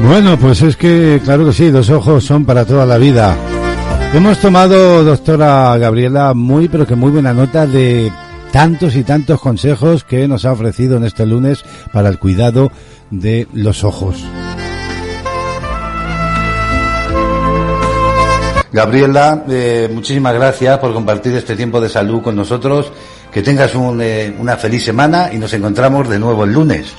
[0.00, 3.36] Bueno, pues es que, claro que sí, dos ojos son para toda la vida.
[4.14, 8.10] Hemos tomado, doctora Gabriela, muy, pero que muy buena nota de
[8.52, 12.70] tantos y tantos consejos que nos ha ofrecido en este lunes para el cuidado
[13.10, 14.24] de los ojos.
[18.72, 22.92] Gabriela, eh, muchísimas gracias por compartir este tiempo de salud con nosotros.
[23.32, 26.94] Que tengas un, eh, una feliz semana y nos encontramos de nuevo el lunes.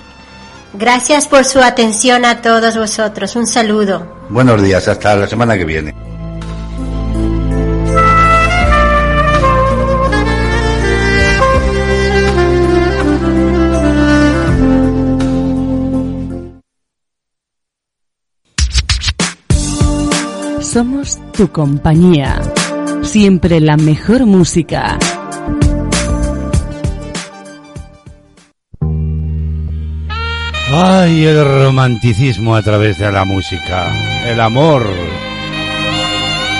[0.73, 3.35] Gracias por su atención a todos vosotros.
[3.35, 4.19] Un saludo.
[4.29, 5.93] Buenos días, hasta la semana que viene.
[20.61, 22.39] Somos tu compañía.
[23.01, 24.99] Siempre la mejor música.
[30.71, 33.87] Ay, el romanticismo a través de la música.
[34.23, 34.83] El amor.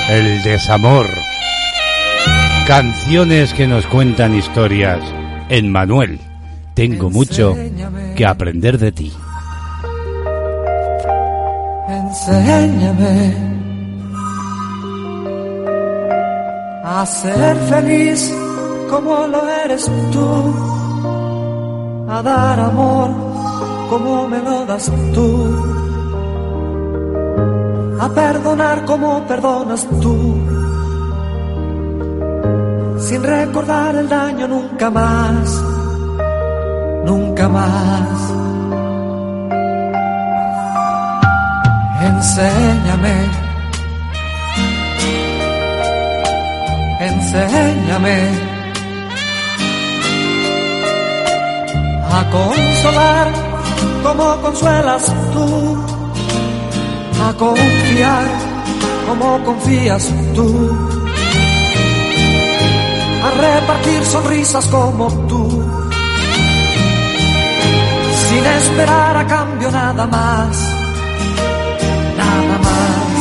[0.10, 1.06] El desamor.
[2.66, 5.00] Canciones que nos cuentan historias.
[5.50, 6.20] En Manuel,
[6.74, 7.56] tengo mucho
[8.16, 9.14] que aprender de ti.
[11.88, 13.34] Enséñame
[16.84, 18.34] a ser feliz
[18.90, 20.56] como lo eres tú,
[22.10, 23.29] a dar amor
[23.90, 25.30] como me lo das tú,
[28.00, 30.16] a perdonar como perdonas tú,
[33.00, 35.64] sin recordar el daño nunca más,
[37.04, 38.34] nunca más.
[42.02, 43.16] Enséñame,
[47.00, 48.18] enséñame
[52.12, 53.49] a consolar
[54.04, 55.78] como consuelas tú,
[57.28, 58.26] a confiar
[59.08, 60.48] como confías tú,
[63.24, 65.64] a repartir sonrisas como tú,
[68.28, 70.80] sin esperar a cambio nada más
[72.20, 73.20] nada más.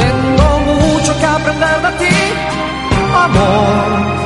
[0.00, 2.14] Tengo mucho que aprender de ti,
[3.24, 4.25] amor.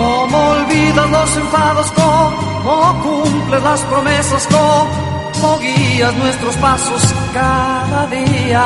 [0.00, 7.02] Cómo olvidas los enfados, cómo cumples las promesas, cómo guías nuestros pasos
[7.34, 8.64] cada día.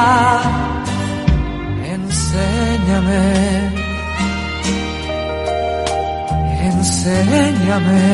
[1.96, 3.24] Enséñame,
[6.70, 8.04] enséñame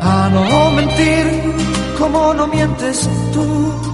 [0.00, 1.26] a no mentir
[1.98, 3.85] como no mientes tú.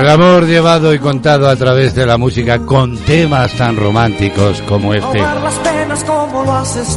[0.00, 4.94] El amor llevado y contado a través de la música con temas tan románticos como
[4.94, 5.22] este.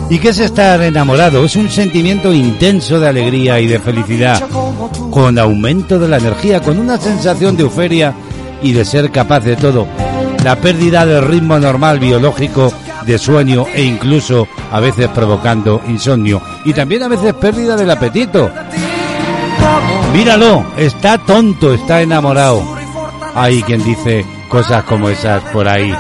[0.10, 1.44] ¿Y qué es estar enamorado?
[1.44, 4.42] Es un sentimiento intenso de alegría y de felicidad,
[5.12, 8.14] con aumento de la energía, con una sensación de euforia
[8.62, 9.88] y de ser capaz de todo.
[10.44, 12.72] La pérdida del ritmo normal biológico
[13.06, 16.42] de sueño e incluso a veces provocando insomnio.
[16.66, 18.50] Y también a veces pérdida del apetito.
[20.14, 22.64] Míralo, está tonto, está enamorado.
[23.36, 25.94] Hay quien dice cosas como esas por ahí.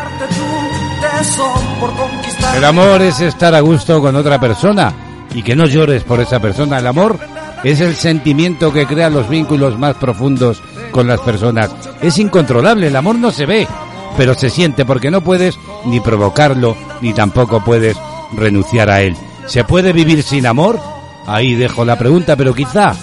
[2.55, 4.93] El amor es estar a gusto con otra persona
[5.33, 6.77] y que no llores por esa persona.
[6.77, 7.17] El amor
[7.63, 10.61] es el sentimiento que crea los vínculos más profundos
[10.91, 11.71] con las personas.
[12.01, 13.67] Es incontrolable, el amor no se ve,
[14.15, 17.97] pero se siente porque no puedes ni provocarlo ni tampoco puedes
[18.33, 19.15] renunciar a él.
[19.47, 20.79] ¿Se puede vivir sin amor?
[21.25, 22.97] Ahí dejo la pregunta, pero quizá, qui-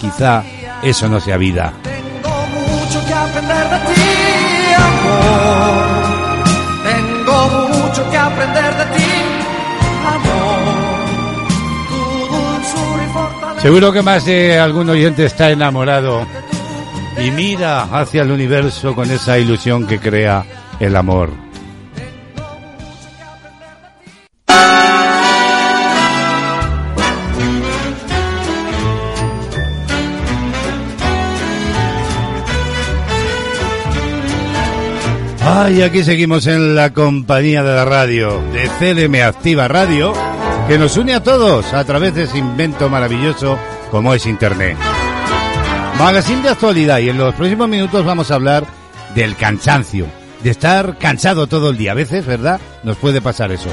[0.00, 0.42] quizá
[0.82, 1.72] eso no sea vida.
[1.82, 5.84] mucho que aprender de ti, amor.
[6.84, 9.12] Tengo mucho que aprender de ti,
[10.06, 10.60] amor.
[11.88, 12.00] Tu
[12.34, 13.62] dulzura y fortaleza.
[13.62, 16.26] Seguro que más de algún oyente está enamorado
[17.22, 20.44] y mira hacia el universo con esa ilusión que crea
[20.80, 21.43] el amor.
[35.56, 40.12] Ay, aquí seguimos en la compañía de la radio, de CDM Activa Radio,
[40.66, 43.56] que nos une a todos a través de ese invento maravilloso
[43.88, 44.76] como es Internet.
[45.96, 48.66] Magazine de actualidad y en los próximos minutos vamos a hablar
[49.14, 50.08] del cansancio,
[50.42, 51.92] de estar cansado todo el día.
[51.92, 52.60] A veces, ¿verdad?
[52.82, 53.70] Nos puede pasar eso.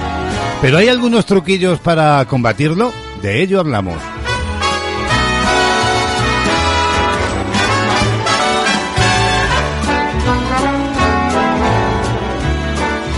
[0.62, 2.94] Pero hay algunos truquillos para combatirlo,
[3.24, 3.98] de ello hablamos.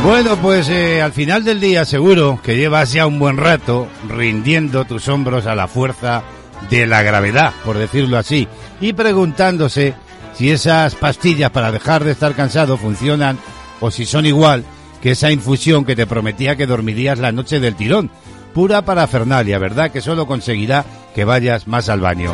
[0.04, 4.84] Bueno, pues eh, al final del día seguro que llevas ya un buen rato rindiendo
[4.84, 6.24] tus hombros a la fuerza
[6.70, 8.50] de la gravedad, por decirlo así,
[8.82, 9.94] y preguntándose
[10.34, 13.40] si esas pastillas para dejar de estar cansado funcionan
[13.80, 14.66] o si son igual
[15.02, 18.12] que esa infusión que te prometía que dormirías la noche del tirón.
[18.54, 19.90] Pura parafernalia, ¿verdad?
[19.90, 20.84] Que solo conseguirá
[21.16, 22.34] que vayas más al baño.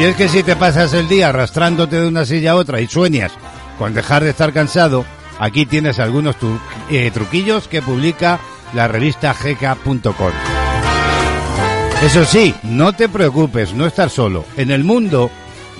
[0.00, 2.88] Y es que si te pasas el día arrastrándote de una silla a otra y
[2.88, 3.30] sueñas
[3.78, 5.04] con dejar de estar cansado,
[5.38, 6.36] Aquí tienes algunos
[6.90, 8.40] eh, truquillos que publica
[8.74, 10.32] la revista GK.com.
[12.02, 14.44] Eso sí, no te preocupes, no estás solo.
[14.56, 15.30] En el mundo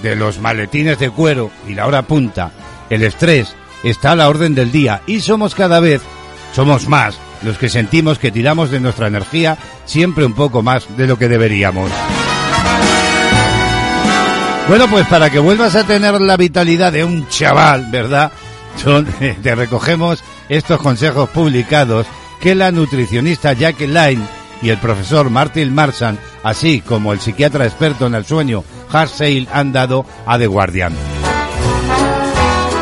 [0.03, 2.51] de los maletines de cuero y la hora punta,
[2.91, 3.55] el estrés
[3.85, 6.03] está a la orden del día y somos cada vez,
[6.55, 11.07] somos más, los que sentimos que tiramos de nuestra energía siempre un poco más de
[11.07, 11.91] lo que deberíamos.
[14.69, 18.33] Bueno, pues para que vuelvas a tener la vitalidad de un chaval, ¿verdad?
[19.43, 22.07] Te recogemos estos consejos publicados
[22.41, 24.27] que la nutricionista Jacqueline
[24.63, 29.13] y el profesor Martin Marsan, así como el psiquiatra experto en el sueño Hart
[29.53, 30.95] han dado a The Guardian.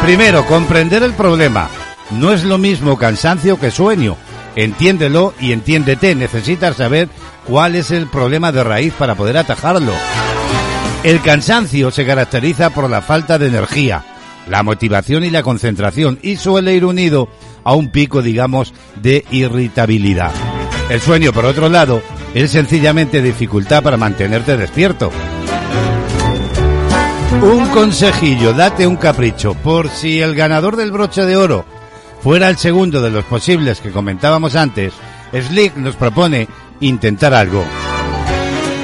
[0.02, 1.68] Primero, comprender el problema.
[2.12, 4.16] No es lo mismo cansancio que sueño.
[4.54, 6.14] Entiéndelo y entiéndete.
[6.14, 7.08] Necesitas saber
[7.46, 9.92] cuál es el problema de raíz para poder atajarlo.
[11.02, 14.04] El cansancio se caracteriza por la falta de energía,
[14.48, 17.28] la motivación y la concentración y suele ir unido
[17.64, 20.32] a un pico, digamos, de irritabilidad.
[20.88, 22.02] El sueño, por otro lado,
[22.34, 25.10] es sencillamente dificultad para mantenerte despierto.
[27.42, 31.64] Un consejillo, date un capricho, por si el ganador del broche de oro
[32.22, 34.94] fuera el segundo de los posibles que comentábamos antes,
[35.32, 36.48] Slick nos propone
[36.80, 37.64] intentar algo.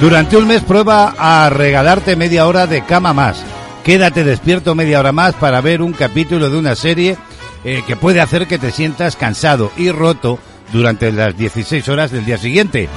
[0.01, 3.45] Durante un mes prueba a regalarte media hora de cama más
[3.85, 7.17] Quédate despierto media hora más para ver un capítulo de una serie
[7.65, 10.39] eh, que puede hacer que te sientas cansado y roto
[10.73, 12.89] durante las 16 horas del día siguiente.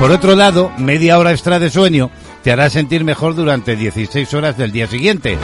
[0.00, 2.10] Por otro lado, media hora extra de sueño
[2.42, 5.38] te hará sentir mejor durante 16 horas del día siguiente.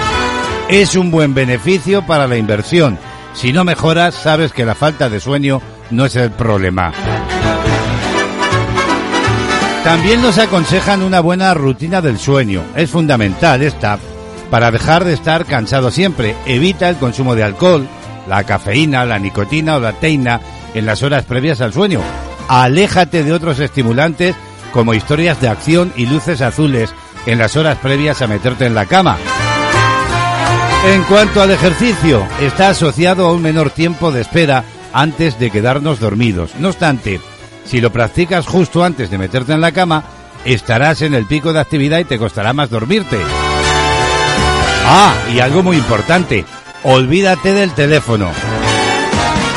[0.68, 2.98] Es un buen beneficio para la inversión.
[3.34, 6.92] Si no mejoras, sabes que la falta de sueño no es el problema.
[9.84, 12.62] También nos aconsejan una buena rutina del sueño.
[12.76, 13.98] Es fundamental esta
[14.52, 16.36] para dejar de estar cansado siempre.
[16.44, 17.88] Evita el consumo de alcohol,
[18.28, 20.42] la cafeína, la nicotina o la teina
[20.74, 22.02] en las horas previas al sueño.
[22.48, 24.36] Aléjate de otros estimulantes
[24.70, 26.90] como historias de acción y luces azules
[27.24, 29.16] en las horas previas a meterte en la cama.
[30.84, 35.98] En cuanto al ejercicio, está asociado a un menor tiempo de espera antes de quedarnos
[35.98, 36.50] dormidos.
[36.58, 37.22] No obstante,
[37.64, 40.04] si lo practicas justo antes de meterte en la cama,
[40.44, 43.16] estarás en el pico de actividad y te costará más dormirte.
[44.84, 46.44] Ah, y algo muy importante,
[46.82, 48.30] olvídate del teléfono.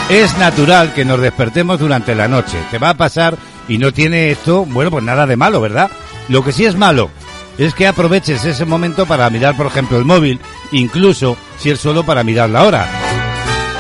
[0.10, 2.58] Es natural que nos despertemos durante la noche.
[2.70, 3.38] Te va a pasar
[3.68, 5.90] y no tiene esto, bueno, pues nada de malo, ¿verdad?
[6.30, 7.10] Lo que sí es malo
[7.58, 10.40] es que aproveches ese momento para mirar, por ejemplo, el móvil,
[10.72, 12.88] incluso si es solo para mirar la hora.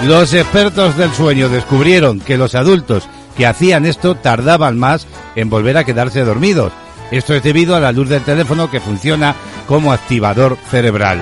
[0.03, 3.07] Los expertos del sueño descubrieron que los adultos
[3.37, 6.71] que hacían esto tardaban más en volver a quedarse dormidos
[7.11, 9.35] esto es debido a la luz del teléfono que funciona
[9.67, 11.19] como activador cerebral.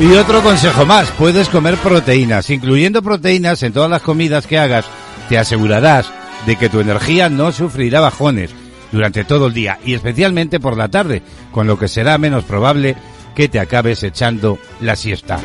[0.00, 2.50] Y otro consejo más, puedes comer proteínas.
[2.50, 4.84] Incluyendo proteínas en todas las comidas que hagas,
[5.28, 6.12] te asegurarás
[6.46, 8.50] de que tu energía no sufrirá bajones
[8.92, 12.96] durante todo el día y especialmente por la tarde, con lo que será menos probable
[13.34, 15.38] que te acabes echando la siesta.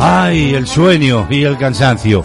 [0.00, 2.24] ¡Ay, el sueño y el cansancio!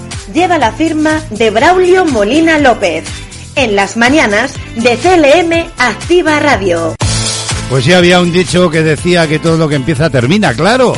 [0.33, 3.03] lleva la firma de Braulio Molina López.
[3.55, 6.95] En las mañanas de CLM Activa Radio.
[7.69, 10.93] Pues ya había un dicho que decía que todo lo que empieza termina, claro.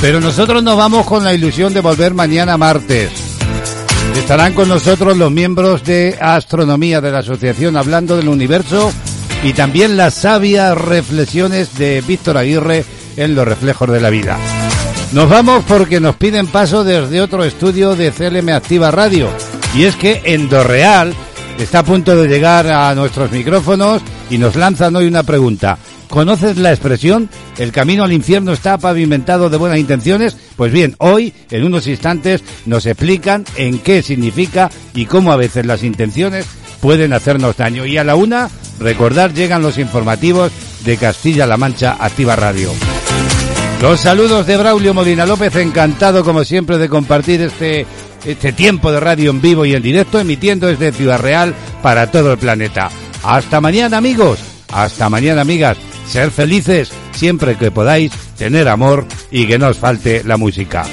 [0.00, 3.10] Pero nosotros nos vamos con la ilusión de volver mañana martes.
[4.16, 8.92] Estarán con nosotros los miembros de astronomía de la asociación hablando del universo
[9.42, 12.84] y también las sabias reflexiones de Víctor Aguirre
[13.16, 14.38] en los reflejos de la vida.
[15.12, 19.28] Nos vamos porque nos piden paso desde otro estudio de CLM Activa Radio.
[19.74, 21.14] Y es que Endorreal
[21.58, 25.78] está a punto de llegar a nuestros micrófonos y nos lanzan hoy una pregunta.
[26.08, 27.28] ¿Conoces la expresión?
[27.58, 30.36] ¿El camino al infierno está pavimentado de buenas intenciones?
[30.56, 35.66] Pues bien, hoy, en unos instantes, nos explican en qué significa y cómo a veces
[35.66, 36.46] las intenciones
[36.80, 37.84] pueden hacernos daño.
[37.84, 38.48] Y a la una,
[38.78, 40.52] recordar, llegan los informativos
[40.84, 42.70] de Castilla-La Mancha Activa Radio.
[43.84, 47.84] Los saludos de Braulio Molina López, encantado como siempre de compartir este,
[48.24, 52.32] este tiempo de radio en vivo y en directo, emitiendo desde Ciudad Real para todo
[52.32, 52.88] el planeta.
[53.22, 54.38] Hasta mañana amigos,
[54.72, 55.76] hasta mañana amigas,
[56.08, 60.86] ser felices siempre que podáis, tener amor y que no os falte la música.